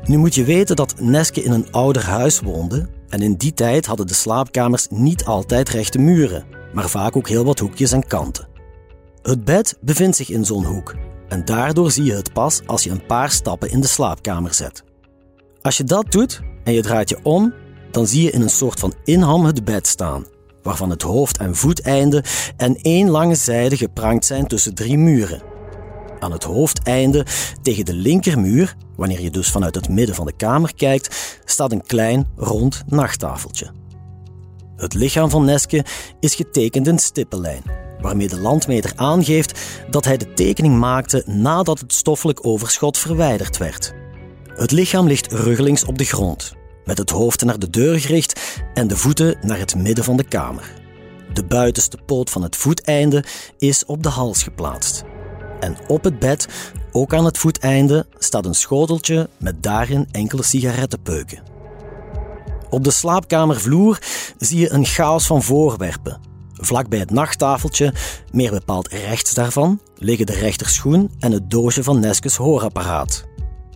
Nu 0.04 0.18
moet 0.18 0.36
je 0.36 0.44
weten 0.44 0.76
dat 0.76 1.00
Neske 1.00 1.44
in 1.44 1.52
een 1.52 1.72
ouder 1.72 2.06
huis 2.06 2.40
woonde 2.40 2.90
en 3.10 3.22
in 3.22 3.36
die 3.36 3.54
tijd 3.54 3.86
hadden 3.86 4.08
de 4.08 4.14
slaapkamers 4.14 4.88
niet 4.90 5.26
altijd 5.26 5.70
rechte 5.70 6.00
muren, 6.00 6.46
maar 6.74 6.90
vaak 6.90 7.16
ook 7.16 7.30
heel 7.30 7.46
wat 7.46 7.60
hoekjes 7.60 7.92
en 7.92 8.08
kanten. 8.08 8.48
Het 9.22 9.46
bed 9.46 9.78
bevindt 9.82 10.16
zich 10.16 10.30
in 10.30 10.46
zo'n 10.46 10.66
hoek 10.66 10.96
en 11.28 11.46
daardoor 11.46 11.92
zie 11.92 12.04
je 12.04 12.14
het 12.14 12.34
pas 12.34 12.62
als 12.66 12.84
je 12.84 12.90
een 12.90 13.06
paar 13.06 13.32
stappen 13.32 13.70
in 13.70 13.82
de 13.82 13.88
slaapkamer 13.88 14.54
zet. 14.54 14.84
Als 15.62 15.78
je 15.78 15.84
dat 15.84 16.12
doet 16.12 16.42
en 16.64 16.74
je 16.74 16.82
draait 16.82 17.10
je 17.10 17.20
om, 17.24 17.54
dan 17.92 18.08
zie 18.08 18.24
je 18.24 18.32
in 18.32 18.42
een 18.42 18.50
soort 18.50 18.80
van 18.80 18.94
inham 19.04 19.46
het 19.46 19.64
bed 19.64 19.88
staan, 19.88 20.26
waarvan 20.64 20.90
het 20.90 21.02
hoofd- 21.02 21.38
en 21.38 21.56
voeteinde 21.56 22.24
en 22.58 22.76
één 22.76 23.10
lange 23.10 23.36
zijde 23.36 23.78
geprankt 23.78 24.26
zijn 24.26 24.48
tussen 24.48 24.76
drie 24.76 24.98
muren. 24.98 25.42
Aan 26.20 26.32
het 26.32 26.44
hoofdeinde, 26.44 27.26
tegen 27.62 27.86
de 27.86 27.94
linkermuur, 27.94 28.76
wanneer 28.96 29.22
je 29.22 29.30
dus 29.30 29.50
vanuit 29.50 29.76
het 29.76 29.90
midden 29.90 30.16
van 30.16 30.26
de 30.26 30.36
kamer 30.36 30.76
kijkt, 30.76 31.40
staat 31.46 31.72
een 31.72 31.86
klein, 31.86 32.28
rond 32.36 32.84
nachttafeltje. 32.88 33.72
Het 34.76 34.94
lichaam 34.94 35.30
van 35.30 35.46
Neske 35.46 35.86
is 36.20 36.36
getekend 36.36 36.88
in 36.88 37.00
stippenlijn, 37.00 37.64
waarmee 38.02 38.28
de 38.28 38.40
landmeter 38.40 38.92
aangeeft 38.96 39.60
dat 39.90 40.06
hij 40.06 40.18
de 40.18 40.34
tekening 40.34 40.80
maakte 40.80 41.24
nadat 41.26 41.80
het 41.80 41.94
stoffelijk 41.94 42.46
overschot 42.46 42.98
verwijderd 42.98 43.58
werd. 43.58 43.94
Het 44.54 44.72
lichaam 44.72 45.08
ligt 45.08 45.32
ruggelings 45.32 45.86
op 45.86 45.98
de 45.98 46.06
grond, 46.06 46.54
met 46.86 46.98
het 46.98 47.10
hoofd 47.10 47.44
naar 47.44 47.60
de 47.60 47.70
deur 47.70 48.00
gericht 48.00 48.62
en 48.74 48.88
de 48.88 48.98
voeten 48.98 49.38
naar 49.42 49.60
het 49.60 49.76
midden 49.76 50.04
van 50.04 50.18
de 50.18 50.28
kamer. 50.28 50.74
De 51.34 51.44
buitenste 51.44 51.98
poot 52.06 52.30
van 52.30 52.42
het 52.44 52.56
voeteinde 52.56 53.24
is 53.58 53.86
op 53.86 54.04
de 54.04 54.10
hals 54.10 54.44
geplaatst. 54.44 55.04
En 55.60 55.78
op 55.88 56.04
het 56.04 56.20
bed, 56.20 56.48
ook 56.92 57.14
aan 57.14 57.26
het 57.26 57.38
voeteinde, 57.38 58.06
staat 58.18 58.46
een 58.46 58.56
schoteltje 58.56 59.30
met 59.38 59.64
daarin 59.64 60.08
enkele 60.12 60.44
sigarettenpeuken. 60.44 61.44
Op 62.70 62.84
de 62.84 62.92
slaapkamervloer 62.92 64.00
zie 64.38 64.60
je 64.60 64.72
een 64.72 64.86
chaos 64.86 65.26
van 65.26 65.44
voorwerpen. 65.44 66.27
Vlak 66.68 66.90
bij 66.90 67.00
het 67.00 67.12
nachttafeltje, 67.12 67.94
meer 68.32 68.52
bepaald 68.52 68.88
rechts 68.88 69.34
daarvan, 69.34 69.82
liggen 69.96 70.26
de 70.26 70.34
rechterschoen 70.34 71.12
en 71.20 71.32
het 71.32 71.50
doosje 71.50 71.84
van 71.84 72.00
Neskes 72.00 72.36
hoorapparaat. 72.36 73.24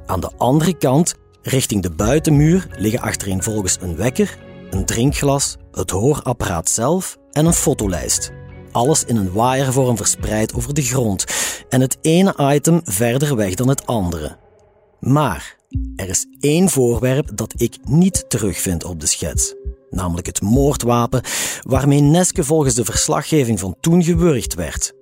Aan 0.06 0.20
de 0.20 0.32
andere 0.38 0.78
kant, 0.78 1.16
richting 1.42 1.82
de 1.82 1.92
buitenmuur, 1.92 2.68
liggen 2.78 3.02
achtereenvolgens 3.02 3.78
een 3.82 3.96
wekker, 3.96 4.38
een 4.70 4.86
drinkglas, 4.86 5.58
het 5.72 5.90
hoorapparaat 5.90 6.70
zelf 6.70 7.18
en 7.32 7.46
een 7.46 7.54
fotolijst. 7.54 8.32
Alles 8.72 9.04
in 9.04 9.16
een 9.16 9.32
waaiervorm 9.32 9.98
verspreid 9.98 10.54
over 10.54 10.74
de 10.74 10.84
grond 10.84 11.26
en 11.70 11.82
het 11.82 11.98
ene 12.02 12.34
item 12.38 12.82
verder 12.84 13.36
weg 13.36 13.54
dan 13.54 13.68
het 13.68 13.86
andere. 13.86 14.38
Maar 15.00 15.56
er 15.96 16.10
is 16.10 16.26
één 16.40 16.70
voorwerp 16.70 17.38
dat 17.38 17.54
ik 17.58 17.78
niet 17.84 18.26
terugvind 18.28 18.84
op 18.84 19.00
de 19.00 19.08
schets. 19.08 19.56
Namelijk 19.92 20.28
het 20.28 20.42
moordwapen 20.42 21.22
waarmee 21.62 22.00
Neske 22.02 22.44
volgens 22.44 22.76
de 22.76 22.86
verslaggeving 22.86 23.60
van 23.60 23.76
toen 23.80 24.04
gewurgd 24.04 24.54
werd. 24.54 24.94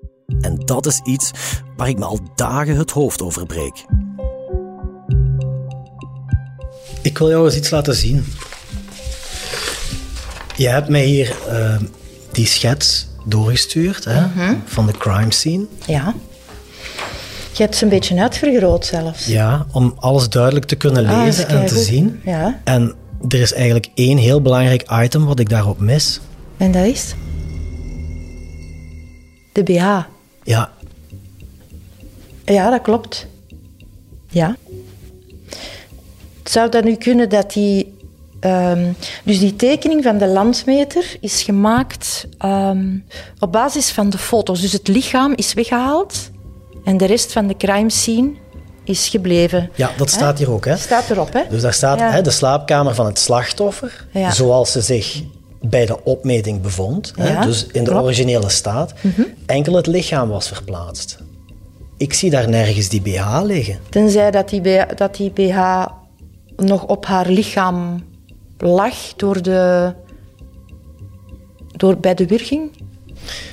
En 0.41 0.55
dat 0.65 0.85
is 0.85 1.01
iets 1.03 1.31
waar 1.77 1.89
ik 1.89 1.97
me 1.97 2.05
al 2.05 2.19
dagen 2.35 2.75
het 2.75 2.91
hoofd 2.91 3.21
over 3.21 3.45
breek. 3.45 3.85
Ik 7.01 7.17
wil 7.17 7.29
jou 7.29 7.45
eens 7.45 7.55
iets 7.55 7.69
laten 7.69 7.95
zien. 7.95 8.25
Je 10.55 10.67
hebt 10.67 10.89
mij 10.89 11.05
hier 11.05 11.35
uh, 11.51 11.75
die 12.31 12.45
schets 12.45 13.07
doorgestuurd 13.25 14.05
hè, 14.05 14.25
van 14.65 14.85
de 14.85 14.91
crime 14.97 15.31
scene. 15.33 15.65
Ja. 15.85 16.13
Je 17.51 17.63
hebt 17.65 17.75
ze 17.75 17.83
een 17.83 17.89
beetje 17.89 18.21
uitvergroot 18.21 18.85
zelfs. 18.85 19.25
Ja, 19.25 19.65
om 19.71 19.93
alles 19.99 20.29
duidelijk 20.29 20.65
te 20.65 20.75
kunnen 20.75 21.07
Ah, 21.07 21.23
lezen 21.23 21.47
en 21.47 21.65
te 21.65 21.79
zien. 21.79 22.21
Ja. 22.25 22.59
En 22.63 22.95
er 23.27 23.41
is 23.41 23.53
eigenlijk 23.53 23.87
één 23.93 24.17
heel 24.17 24.41
belangrijk 24.41 24.91
item 24.91 25.25
wat 25.25 25.39
ik 25.39 25.49
daarop 25.49 25.79
mis. 25.79 26.19
En 26.57 26.71
dat 26.71 26.85
is? 26.85 27.15
De 29.51 29.63
BH. 29.63 29.99
Ja, 30.43 30.71
Ja, 32.45 32.69
dat 32.69 32.81
klopt. 32.81 33.27
Ja. 34.27 34.57
Zou 36.43 36.69
dat 36.69 36.83
nu 36.83 36.95
kunnen 36.95 37.29
dat 37.29 37.53
die... 37.53 37.93
ehm, 38.39 38.91
dus 39.23 39.39
die 39.39 39.55
tekening 39.55 40.03
van 40.03 40.17
de 40.17 40.27
landmeter 40.27 41.17
is 41.19 41.41
gemaakt 41.41 42.27
ehm, 42.37 42.97
op 43.39 43.51
basis 43.51 43.91
van 43.91 44.09
de 44.09 44.17
foto's. 44.17 44.61
Dus 44.61 44.71
het 44.73 44.87
lichaam 44.87 45.33
is 45.35 45.53
weggehaald 45.53 46.29
en 46.83 46.97
de 46.97 47.05
rest 47.05 47.31
van 47.31 47.47
de 47.47 47.57
crime 47.57 47.89
scene 47.89 48.31
is 48.89 49.09
gebleven. 49.09 49.69
ja 49.75 49.91
dat 49.97 50.09
staat 50.09 50.37
hier 50.37 50.51
ook. 50.51 50.65
Hè. 50.65 50.77
Staat 50.77 51.09
erop, 51.09 51.33
hè? 51.33 51.41
Dus 51.49 51.61
daar 51.61 51.73
staat 51.73 51.99
Ja. 51.99 52.11
hè, 52.11 52.21
de 52.21 52.31
slaapkamer 52.31 52.95
van 52.95 53.05
het 53.05 53.19
slachtoffer, 53.19 54.05
Ja. 54.11 54.31
zoals 54.31 54.71
ze 54.71 54.81
zich 54.81 55.21
bij 55.61 55.85
de 55.85 56.03
opmeting 56.03 56.61
bevond. 56.61 57.13
Hè, 57.19 57.45
dus 57.45 57.61
in 57.61 57.67
de 57.67 57.71
klopt. 57.71 57.89
Mhm. 57.89 58.03
originele 58.03 58.49
staat. 58.49 58.93
Enkel 59.45 59.73
het 59.73 59.87
lichaam 59.87 60.29
was 60.29 60.47
verplaatst. 60.47 61.17
Ik 61.97 62.13
zie 62.13 62.29
daar 62.29 62.49
nergens 62.49 62.89
die 62.89 63.01
BH 63.01 63.41
liggen. 63.43 63.79
Tenzij 63.89 64.31
dat 64.31 64.49
die, 64.49 64.61
BH, 64.61 64.81
dat 64.95 65.15
die 65.15 65.29
BH 65.31 65.85
nog 66.55 66.83
op 66.85 67.05
haar 67.05 67.29
lichaam 67.29 68.03
lag 68.57 68.95
door 69.15 69.41
de, 69.41 69.93
door, 71.75 71.97
bij 71.97 72.13
de 72.13 72.25
wurging. 72.27 72.71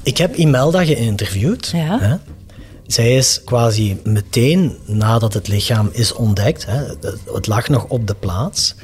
Ik 0.03 0.16
heb 0.16 0.35
Imelda 0.35 0.85
geïnterviewd. 0.85 1.66
Ja. 1.75 1.99
Hè. 2.01 2.16
Zij 2.87 3.16
is 3.16 3.40
quasi 3.44 4.01
meteen 4.05 4.77
nadat 4.85 5.35
het 5.35 5.49
lichaam 5.49 5.88
is 5.92 6.12
ontdekt, 6.12 6.66
hè, 6.66 6.85
het- 7.33 7.46
lag 7.46 7.68
nog 7.68 7.85
op 7.88 8.07
de 8.07 8.14
plaats, 8.14 8.75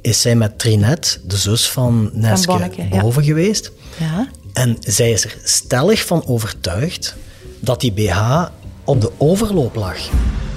is 0.00 0.20
zij 0.20 0.36
met 0.36 0.58
Trinette, 0.58 1.18
de 1.26 1.36
zus 1.36 1.68
van 1.70 2.10
Neske, 2.12 2.46
Bonneke, 2.46 2.82
ja. 2.90 3.00
boven 3.00 3.24
geweest. 3.24 3.72
Ja. 3.98 4.28
En 4.52 4.76
zij 4.80 5.10
is 5.10 5.24
er 5.24 5.36
stellig 5.44 6.04
van 6.06 6.26
overtuigd 6.26 7.14
dat 7.60 7.80
die 7.80 7.92
BH 7.92 8.44
op 8.84 9.00
de 9.00 9.10
overloop 9.18 9.74
lag. 9.74 9.96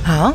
Ah, 0.06 0.30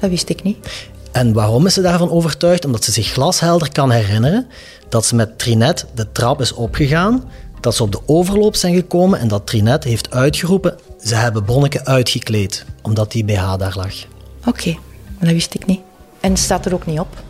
dat 0.00 0.10
wist 0.10 0.28
ik 0.28 0.42
niet. 0.42 0.68
En 1.12 1.32
waarom 1.32 1.66
is 1.66 1.74
ze 1.74 1.80
daarvan 1.80 2.10
overtuigd? 2.10 2.64
Omdat 2.64 2.84
ze 2.84 2.92
zich 2.92 3.06
glashelder 3.12 3.72
kan 3.72 3.90
herinneren 3.90 4.46
dat 4.88 5.06
ze 5.06 5.14
met 5.14 5.38
Trinette 5.38 5.84
de 5.94 6.12
trap 6.12 6.40
is 6.40 6.52
opgegaan, 6.52 7.24
dat 7.60 7.74
ze 7.74 7.82
op 7.82 7.92
de 7.92 8.00
overloop 8.06 8.56
zijn 8.56 8.74
gekomen 8.74 9.18
en 9.18 9.28
dat 9.28 9.46
Trinette 9.46 9.88
heeft 9.88 10.10
uitgeroepen 10.10 10.76
ze 11.04 11.14
hebben 11.14 11.44
Bonneke 11.44 11.84
uitgekleed, 11.84 12.64
omdat 12.82 13.12
die 13.12 13.24
BH 13.24 13.56
daar 13.58 13.74
lag. 13.76 13.94
Oké, 14.46 14.72
maar 14.72 15.24
dat 15.24 15.32
wist 15.32 15.54
ik 15.54 15.66
niet. 15.66 15.80
En 16.20 16.36
staat 16.36 16.66
er 16.66 16.74
ook 16.74 16.86
niet 16.86 17.00
op. 17.00 17.22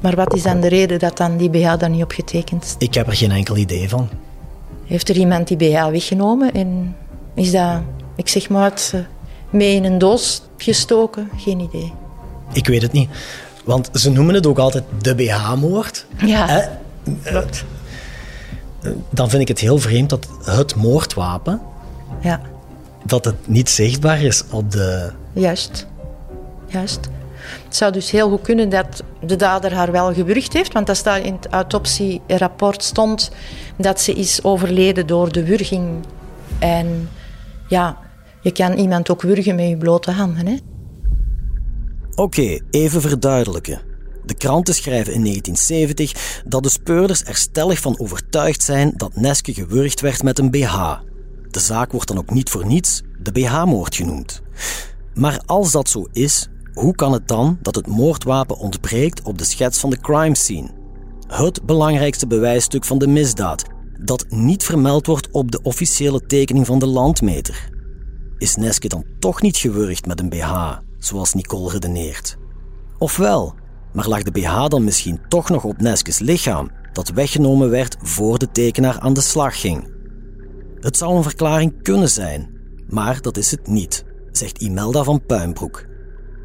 Maar 0.00 0.16
wat 0.16 0.34
is 0.34 0.42
dan 0.42 0.60
de 0.60 0.68
reden 0.68 0.98
dat 0.98 1.16
dan 1.16 1.36
die 1.36 1.50
BH 1.50 1.78
daar 1.78 1.90
niet 1.90 2.02
op 2.02 2.10
getekend 2.12 2.64
is? 2.64 2.74
Ik 2.78 2.94
heb 2.94 3.06
er 3.06 3.16
geen 3.16 3.30
enkel 3.30 3.56
idee 3.56 3.88
van. 3.88 4.08
Heeft 4.84 5.08
er 5.08 5.16
iemand 5.16 5.48
die 5.48 5.56
BH 5.56 5.88
weggenomen 5.90 6.52
en 6.54 6.96
is 7.34 7.50
dat, 7.50 7.80
ik 8.16 8.28
zeg 8.28 8.48
maar, 8.48 8.64
het, 8.70 8.90
eh, 8.94 9.00
mee 9.50 9.74
in 9.74 9.84
een 9.84 9.98
doos 9.98 10.42
gestoken? 10.56 11.30
Geen 11.36 11.60
idee. 11.60 11.92
Ik 12.52 12.66
weet 12.66 12.82
het 12.82 12.92
niet. 12.92 13.10
Want 13.64 13.88
ze 13.92 14.10
noemen 14.10 14.34
het 14.34 14.46
ook 14.46 14.58
altijd 14.58 14.84
de 15.02 15.14
BH-moord. 15.14 16.06
Ja, 16.26 16.46
Hè? 16.46 16.60
klopt. 17.30 17.64
Dan 19.10 19.30
vind 19.30 19.42
ik 19.42 19.48
het 19.48 19.58
heel 19.58 19.78
vreemd 19.78 20.10
dat 20.10 20.28
het 20.44 20.74
moordwapen, 20.74 21.60
Ja, 22.20 22.40
dat 23.04 23.24
het 23.24 23.48
niet 23.48 23.68
zichtbaar 23.68 24.22
is 24.22 24.44
op 24.50 24.70
de... 24.70 25.10
juist. 25.32 25.86
Juist. 26.66 27.08
Het 27.64 27.76
zou 27.76 27.92
dus 27.92 28.10
heel 28.10 28.28
goed 28.28 28.42
kunnen 28.42 28.68
dat 28.68 29.02
de 29.20 29.36
dader 29.36 29.74
haar 29.74 29.92
wel 29.92 30.14
gewurgd 30.14 30.52
heeft, 30.52 30.72
want 30.72 30.86
dat 30.86 30.96
staat 30.96 31.24
in 31.24 31.32
het 31.32 31.46
autopsierapport 31.46 32.82
stond 32.82 33.30
dat 33.76 34.00
ze 34.00 34.12
is 34.12 34.42
overleden 34.42 35.06
door 35.06 35.32
de 35.32 35.44
wurging. 35.44 36.04
En 36.58 37.08
ja, 37.68 37.98
je 38.40 38.52
kan 38.52 38.72
iemand 38.72 39.10
ook 39.10 39.22
wurgen 39.22 39.54
met 39.54 39.68
je 39.68 39.76
blote 39.76 40.10
handen, 40.10 40.46
hè? 40.46 40.56
Oké, 42.14 42.58
even 42.70 43.00
verduidelijken. 43.00 43.80
De 44.24 44.34
kranten 44.34 44.74
schrijven 44.74 45.12
in 45.12 45.24
1970 45.24 46.42
dat 46.46 46.62
de 46.62 46.68
speurders 46.68 47.24
er 47.24 47.36
stellig 47.36 47.78
van 47.78 47.98
overtuigd 47.98 48.62
zijn 48.62 48.92
dat 48.96 49.16
Neske 49.16 49.54
gewurgd 49.54 50.00
werd 50.00 50.22
met 50.22 50.38
een 50.38 50.50
BH. 50.50 50.98
De 51.50 51.60
zaak 51.60 51.92
wordt 51.92 52.08
dan 52.08 52.18
ook 52.18 52.30
niet 52.30 52.50
voor 52.50 52.66
niets 52.66 53.02
de 53.18 53.32
BH-moord 53.32 53.94
genoemd. 53.94 54.42
Maar 55.14 55.42
als 55.46 55.72
dat 55.72 55.88
zo 55.88 56.06
is, 56.12 56.48
hoe 56.72 56.94
kan 56.94 57.12
het 57.12 57.28
dan 57.28 57.58
dat 57.62 57.74
het 57.74 57.86
moordwapen 57.86 58.58
ontbreekt 58.58 59.22
op 59.22 59.38
de 59.38 59.44
schets 59.44 59.78
van 59.78 59.90
de 59.90 60.00
crime 60.00 60.36
scene? 60.36 60.70
Het 61.26 61.62
belangrijkste 61.62 62.26
bewijsstuk 62.26 62.84
van 62.84 62.98
de 62.98 63.06
misdaad, 63.06 63.64
dat 64.00 64.26
niet 64.28 64.64
vermeld 64.64 65.06
wordt 65.06 65.30
op 65.30 65.50
de 65.50 65.62
officiële 65.62 66.26
tekening 66.26 66.66
van 66.66 66.78
de 66.78 66.86
landmeter. 66.86 67.68
Is 68.38 68.56
Neske 68.56 68.88
dan 68.88 69.04
toch 69.18 69.42
niet 69.42 69.56
gewurgd 69.56 70.06
met 70.06 70.20
een 70.20 70.28
BH, 70.28 70.78
zoals 70.98 71.34
Nicole 71.34 71.70
redeneert? 71.70 72.36
Ofwel, 72.98 73.54
maar 73.92 74.08
lag 74.08 74.22
de 74.22 74.30
BH 74.30 74.66
dan 74.66 74.84
misschien 74.84 75.20
toch 75.28 75.48
nog 75.48 75.64
op 75.64 75.80
Neskes 75.80 76.18
lichaam, 76.18 76.70
dat 76.92 77.08
weggenomen 77.08 77.70
werd 77.70 77.96
voor 78.02 78.38
de 78.38 78.50
tekenaar 78.50 78.98
aan 79.00 79.14
de 79.14 79.20
slag 79.20 79.60
ging? 79.60 79.89
Het 80.80 80.96
zou 80.96 81.16
een 81.16 81.22
verklaring 81.22 81.82
kunnen 81.82 82.08
zijn, 82.08 82.48
maar 82.88 83.20
dat 83.20 83.36
is 83.36 83.50
het 83.50 83.66
niet, 83.68 84.04
zegt 84.32 84.58
Imelda 84.58 85.02
van 85.04 85.22
Puinbroek. 85.26 85.84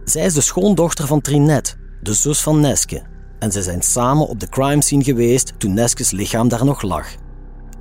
Zij 0.06 0.26
is 0.26 0.34
de 0.34 0.42
schoondochter 0.42 1.08
van 1.08 1.22
Trinette, 1.22 1.74
de 2.02 2.14
zus 2.14 2.42
van 2.42 2.60
Neske, 2.60 3.02
en 3.40 3.52
zij 3.52 3.62
zijn 3.62 3.82
samen 3.82 4.28
op 4.28 4.40
de 4.40 4.50
crime 4.50 4.84
scene 4.84 5.04
geweest 5.04 5.54
toen 5.58 5.74
Neskes 5.74 6.12
lichaam 6.12 6.48
daar 6.48 6.66
nog 6.66 6.82
lag. 6.82 7.06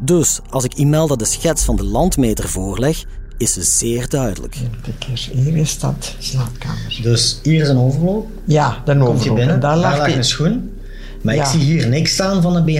Dus 0.00 0.40
als 0.50 0.64
ik 0.64 0.74
Imelda 0.74 1.14
de 1.16 1.24
schets 1.24 1.64
van 1.64 1.76
de 1.76 1.84
landmeter 1.84 2.48
voorleg, 2.48 3.04
is 3.38 3.52
ze 3.52 3.62
zeer 3.62 4.08
duidelijk. 4.08 4.56
Hier 5.32 5.56
is 5.56 5.78
dat 5.78 6.14
slaapkamer. 6.18 6.98
Dus 7.02 7.40
hier 7.42 7.62
is 7.62 7.68
een 7.68 7.78
overloop. 7.78 8.26
Ja, 8.44 8.82
de 8.84 8.92
Komt 8.92 9.02
je 9.04 9.08
overloop. 9.08 9.36
binnen, 9.36 9.54
En 9.54 9.60
daar, 9.60 9.80
Daar 9.80 9.96
lag, 9.98 10.06
die- 10.06 10.16
een 10.16 10.24
schoen. 10.24 10.70
Maar 11.22 11.34
Ja. 11.34 11.42
ik 11.42 11.48
zie 11.48 11.60
hier 11.60 11.88
niks 11.88 12.12
staan 12.12 12.42
van 12.42 12.56
een 12.56 12.64
BH. 12.64 12.70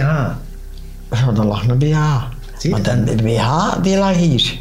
Ja, 1.10 1.32
daar 1.34 1.44
lag 1.44 1.68
een 1.68 1.78
BH. 1.78 2.22
Maar 2.70 2.83
dan, 2.83 3.05
de 3.05 3.14
BH 3.22 3.72
die 3.83 3.96
lag 3.96 4.14
hier. 4.16 4.59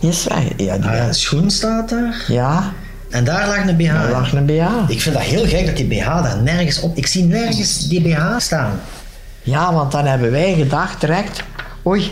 Die 0.00 0.10
is 0.10 0.24
weg. 0.24 0.44
Ja, 0.56 0.78
die, 0.78 0.90
Ah, 0.90 1.06
een 1.06 1.14
schoen 1.14 1.50
staat 1.50 1.88
daar. 1.88 2.24
ja, 2.28 2.72
En 3.10 3.24
daar 3.24 3.46
lag 3.48 3.66
een 3.68 3.76
BH. 3.76 3.92
daar 3.92 4.10
lag 4.10 4.32
een 4.32 4.46
BH. 4.46 4.66
Ik 4.90 5.00
vind 5.00 5.14
dat 5.14 5.24
heel 5.24 5.46
gek 5.46 5.66
dat 5.66 5.76
die 5.76 5.86
BH 5.86 6.06
daar 6.22 6.42
nergens 6.42 6.80
op... 6.80 6.96
Ik 6.96 7.06
zie 7.06 7.24
nergens 7.24 7.88
die 7.88 8.00
BH 8.02 8.38
staan. 8.38 8.80
Ja, 9.42 9.72
want 9.74 9.92
dan 9.92 10.04
hebben 10.06 10.30
wij 10.30 10.54
gedacht 10.54 11.00
direct... 11.00 11.42
Oei, 11.86 12.08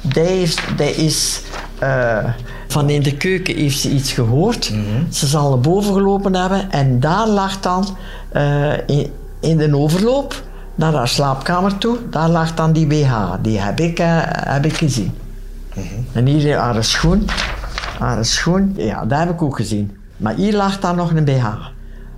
die 0.00 0.42
is... 0.42 0.56
Die 0.76 0.94
is 0.94 1.40
eh, 1.78 2.24
van 2.68 2.90
in 2.90 3.02
de 3.02 3.16
keuken 3.16 3.56
heeft 3.56 3.78
ze 3.78 3.90
iets 3.90 4.12
gehoord. 4.12 4.72
Ze 5.10 5.26
zal 5.26 5.48
naar 5.48 5.60
boven 5.60 5.92
gelopen 5.94 6.34
hebben. 6.34 6.70
En 6.70 7.00
daar 7.00 7.26
lag 7.28 7.60
dan... 7.60 7.96
eh, 8.32 8.72
in, 8.86 9.12
in 9.40 9.56
de 9.56 9.76
overloop 9.76 10.42
naar 10.74 10.92
haar 10.92 11.08
slaapkamer 11.08 11.78
toe... 11.78 11.98
Daar 12.10 12.28
lag 12.28 12.54
dan 12.54 12.72
die 12.72 12.86
BH. 12.86 13.34
Die 13.42 13.60
heb 13.60 13.80
ik, 13.80 13.98
eh, 13.98 14.20
heb 14.26 14.64
ik 14.64 14.76
gezien. 14.76 15.12
En 16.12 16.26
hier 16.26 16.56
haar 16.56 16.84
schoen. 16.84 17.28
Haar 17.98 18.24
schoen, 18.24 18.72
ja, 18.76 19.04
dat 19.04 19.18
heb 19.18 19.30
ik 19.30 19.42
ook 19.42 19.56
gezien. 19.56 19.96
Maar 20.16 20.34
hier 20.34 20.56
lag 20.56 20.80
dan 20.80 20.96
nog 20.96 21.12
een 21.14 21.24
BH. 21.24 21.46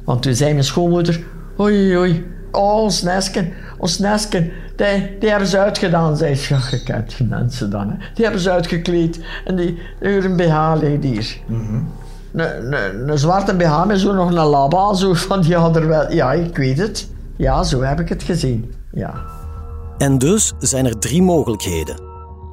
Want 0.04 0.22
toen 0.22 0.34
zei 0.34 0.52
mijn 0.52 0.64
schoonmoeder... 0.64 1.20
Oei, 1.60 1.96
oei, 1.96 2.26
oh, 2.52 2.82
ons 2.82 3.02
nesken, 3.02 3.52
ons 3.78 3.98
nesken. 3.98 4.50
Die, 4.76 5.18
die 5.20 5.30
hebben 5.30 5.48
ze 5.48 5.58
uitgedaan, 5.58 6.16
zei 6.16 6.34
ze. 6.34 6.54
Ja, 6.54 6.60
je 6.70 6.82
kent 6.82 7.16
die 7.16 7.26
mensen 7.26 7.70
dan. 7.70 7.88
Hè. 7.88 7.96
Die 8.14 8.24
hebben 8.24 8.42
ze 8.42 8.50
uitgekleed. 8.50 9.20
En 9.44 9.56
die, 9.56 9.78
een 10.00 10.36
BH 10.36 10.72
ligt 10.80 11.02
hier. 11.02 11.38
Een, 12.32 12.72
een, 12.72 13.08
een 13.08 13.18
zwarte 13.18 13.54
BH 13.54 13.84
met 13.86 14.00
zo 14.00 14.12
nog 14.12 14.28
een 14.28 14.34
laba. 14.34 14.94
Zo 14.94 15.14
van, 15.14 15.40
die 15.40 15.56
hadden 15.56 15.88
wel... 15.88 16.12
Ja, 16.12 16.32
ik 16.32 16.56
weet 16.56 16.78
het. 16.78 17.08
Ja, 17.36 17.62
zo 17.62 17.80
heb 17.80 18.00
ik 18.00 18.08
het 18.08 18.22
gezien. 18.22 18.72
Ja. 18.92 19.14
En 19.98 20.18
dus 20.18 20.52
zijn 20.58 20.86
er 20.86 20.98
drie 20.98 21.22
mogelijkheden. 21.22 22.10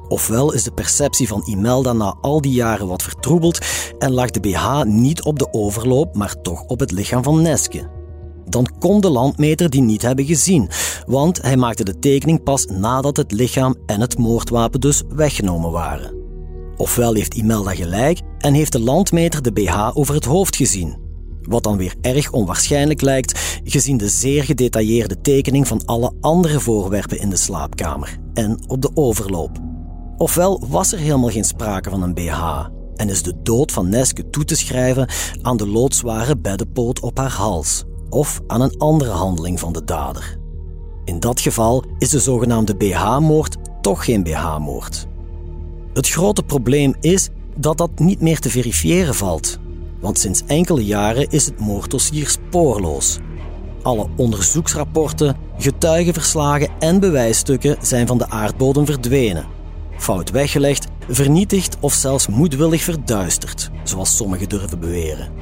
Ofwel 0.08 0.52
is 0.52 0.62
de 0.62 0.72
perceptie 0.72 1.28
van 1.28 1.42
Imelda 1.46 1.92
na 1.92 2.16
al 2.20 2.40
die 2.40 2.52
jaren 2.52 2.86
wat 2.86 3.02
vertroebeld 3.02 3.58
en 3.98 4.12
lag 4.12 4.30
de 4.30 4.40
BH 4.40 4.82
niet 4.84 5.22
op 5.22 5.38
de 5.38 5.52
overloop, 5.52 6.14
maar 6.14 6.40
toch 6.42 6.62
op 6.62 6.80
het 6.80 6.90
lichaam 6.90 7.22
van 7.22 7.42
Neske. 7.42 7.88
Dan 8.46 8.68
kon 8.78 9.00
de 9.00 9.10
landmeter 9.10 9.70
die 9.70 9.80
niet 9.80 10.02
hebben 10.02 10.24
gezien, 10.24 10.68
want 11.06 11.42
hij 11.42 11.56
maakte 11.56 11.84
de 11.84 11.98
tekening 11.98 12.42
pas 12.42 12.66
nadat 12.66 13.16
het 13.16 13.32
lichaam 13.32 13.74
en 13.86 14.00
het 14.00 14.18
moordwapen 14.18 14.80
dus 14.80 15.02
weggenomen 15.08 15.70
waren. 15.70 16.14
Ofwel 16.76 17.14
heeft 17.14 17.34
Imelda 17.34 17.74
gelijk 17.74 18.20
en 18.38 18.54
heeft 18.54 18.72
de 18.72 18.80
landmeter 18.80 19.42
de 19.42 19.52
BH 19.52 19.90
over 19.92 20.14
het 20.14 20.24
hoofd 20.24 20.56
gezien. 20.56 21.09
Wat 21.42 21.62
dan 21.62 21.76
weer 21.76 21.94
erg 22.00 22.32
onwaarschijnlijk 22.32 23.00
lijkt, 23.00 23.60
gezien 23.64 23.96
de 23.96 24.08
zeer 24.08 24.44
gedetailleerde 24.44 25.20
tekening 25.20 25.68
van 25.68 25.84
alle 25.84 26.12
andere 26.20 26.60
voorwerpen 26.60 27.18
in 27.18 27.30
de 27.30 27.36
slaapkamer 27.36 28.18
en 28.34 28.58
op 28.66 28.82
de 28.82 28.90
overloop. 28.94 29.58
Ofwel 30.16 30.64
was 30.68 30.92
er 30.92 30.98
helemaal 30.98 31.30
geen 31.30 31.44
sprake 31.44 31.90
van 31.90 32.02
een 32.02 32.14
BH 32.14 32.66
en 32.94 33.08
is 33.08 33.22
de 33.22 33.34
dood 33.42 33.72
van 33.72 33.88
Neske 33.88 34.30
toe 34.30 34.44
te 34.44 34.56
schrijven 34.56 35.08
aan 35.42 35.56
de 35.56 35.66
loodzware 35.66 36.36
beddenpoot 36.36 37.00
op 37.00 37.18
haar 37.18 37.32
hals 37.32 37.84
of 38.08 38.40
aan 38.46 38.60
een 38.60 38.78
andere 38.78 39.10
handeling 39.10 39.60
van 39.60 39.72
de 39.72 39.84
dader. 39.84 40.38
In 41.04 41.20
dat 41.20 41.40
geval 41.40 41.84
is 41.98 42.08
de 42.08 42.20
zogenaamde 42.20 42.74
BH-moord 42.76 43.56
toch 43.80 44.04
geen 44.04 44.22
BH-moord. 44.22 45.06
Het 45.92 46.08
grote 46.08 46.42
probleem 46.42 46.94
is 47.00 47.28
dat 47.56 47.78
dat 47.78 47.98
niet 47.98 48.20
meer 48.20 48.38
te 48.38 48.50
verifiëren 48.50 49.14
valt, 49.14 49.58
want 50.00 50.18
sinds 50.18 50.42
enkele 50.46 50.84
jaren 50.84 51.28
is 51.30 51.46
het 51.46 51.60
moorddossier 51.60 52.28
spoorloos. 52.28 53.18
Alle 53.82 54.06
onderzoeksrapporten, 54.16 55.36
getuigenverslagen 55.58 56.68
en 56.78 57.00
bewijsstukken 57.00 57.76
zijn 57.80 58.06
van 58.06 58.18
de 58.18 58.30
aardbodem 58.30 58.86
verdwenen. 58.86 59.46
Fout 59.96 60.30
weggelegd, 60.30 60.86
vernietigd 61.08 61.76
of 61.80 61.92
zelfs 61.92 62.28
moedwillig 62.28 62.82
verduisterd, 62.82 63.70
zoals 63.84 64.16
sommigen 64.16 64.48
durven 64.48 64.80
beweren. 64.80 65.32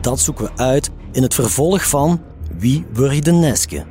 Dat 0.00 0.20
zoeken 0.20 0.44
we 0.44 0.62
uit 0.62 0.90
in 1.12 1.22
het 1.22 1.34
vervolg 1.34 1.88
van 1.88 2.20
Wie 2.58 2.86
wurgde 2.92 3.32
Neske? 3.32 3.84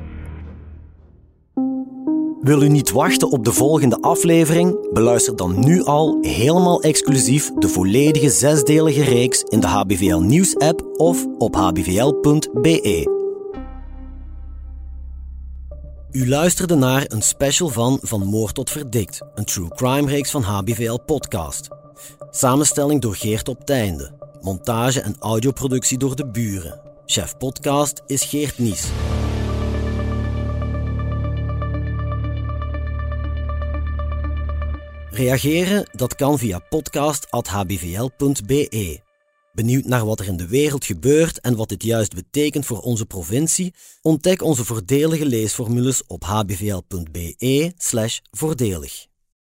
Wil 2.47 2.61
u 2.61 2.69
niet 2.69 2.91
wachten 2.91 3.31
op 3.31 3.45
de 3.45 3.51
volgende 3.51 4.01
aflevering? 4.01 4.91
Beluister 4.93 5.35
dan 5.35 5.59
nu 5.59 5.83
al 5.83 6.17
helemaal 6.21 6.81
exclusief 6.81 7.51
de 7.53 7.67
volledige 7.67 8.29
zesdelige 8.29 9.03
reeks 9.03 9.41
in 9.41 9.59
de 9.59 9.67
HBVL 9.67 10.19
Nieuws 10.19 10.57
app 10.57 10.83
of 10.95 11.25
op 11.37 11.55
hbvl.be. 11.55 13.15
U 16.11 16.29
luisterde 16.29 16.75
naar 16.75 17.05
een 17.07 17.21
special 17.21 17.69
van 17.69 17.99
Van 18.01 18.25
Moord 18.25 18.55
tot 18.55 18.69
Verdikt, 18.69 19.21
een 19.35 19.45
true 19.45 19.69
crime 19.69 20.09
reeks 20.09 20.31
van 20.31 20.41
HBVL 20.41 20.99
Podcast. 21.05 21.67
Samenstelling 22.29 23.01
door 23.01 23.15
Geert 23.15 23.49
op 23.49 23.65
Teinde. 23.65 24.11
Montage 24.41 25.01
en 25.01 25.15
audioproductie 25.19 25.97
door 25.97 26.15
de 26.15 26.27
buren. 26.27 26.79
Chef 27.05 27.37
podcast 27.37 28.01
is 28.05 28.23
Geert 28.23 28.57
Nies. 28.57 28.87
Reageren, 35.17 35.89
dat 35.91 36.15
kan 36.15 36.39
via 36.39 36.59
podcast.hbvl.be. 36.59 38.99
Benieuwd 39.53 39.85
naar 39.85 40.05
wat 40.05 40.19
er 40.19 40.27
in 40.27 40.37
de 40.37 40.47
wereld 40.47 40.85
gebeurt 40.85 41.39
en 41.39 41.55
wat 41.55 41.69
dit 41.69 41.83
juist 41.83 42.15
betekent 42.15 42.65
voor 42.65 42.79
onze 42.79 43.05
provincie? 43.05 43.73
Ontdek 44.01 44.41
onze 44.41 44.65
voordelige 44.65 45.25
leesformules 45.25 46.03
op 46.07 46.23
hbvl.be/voordelig. 46.23 49.06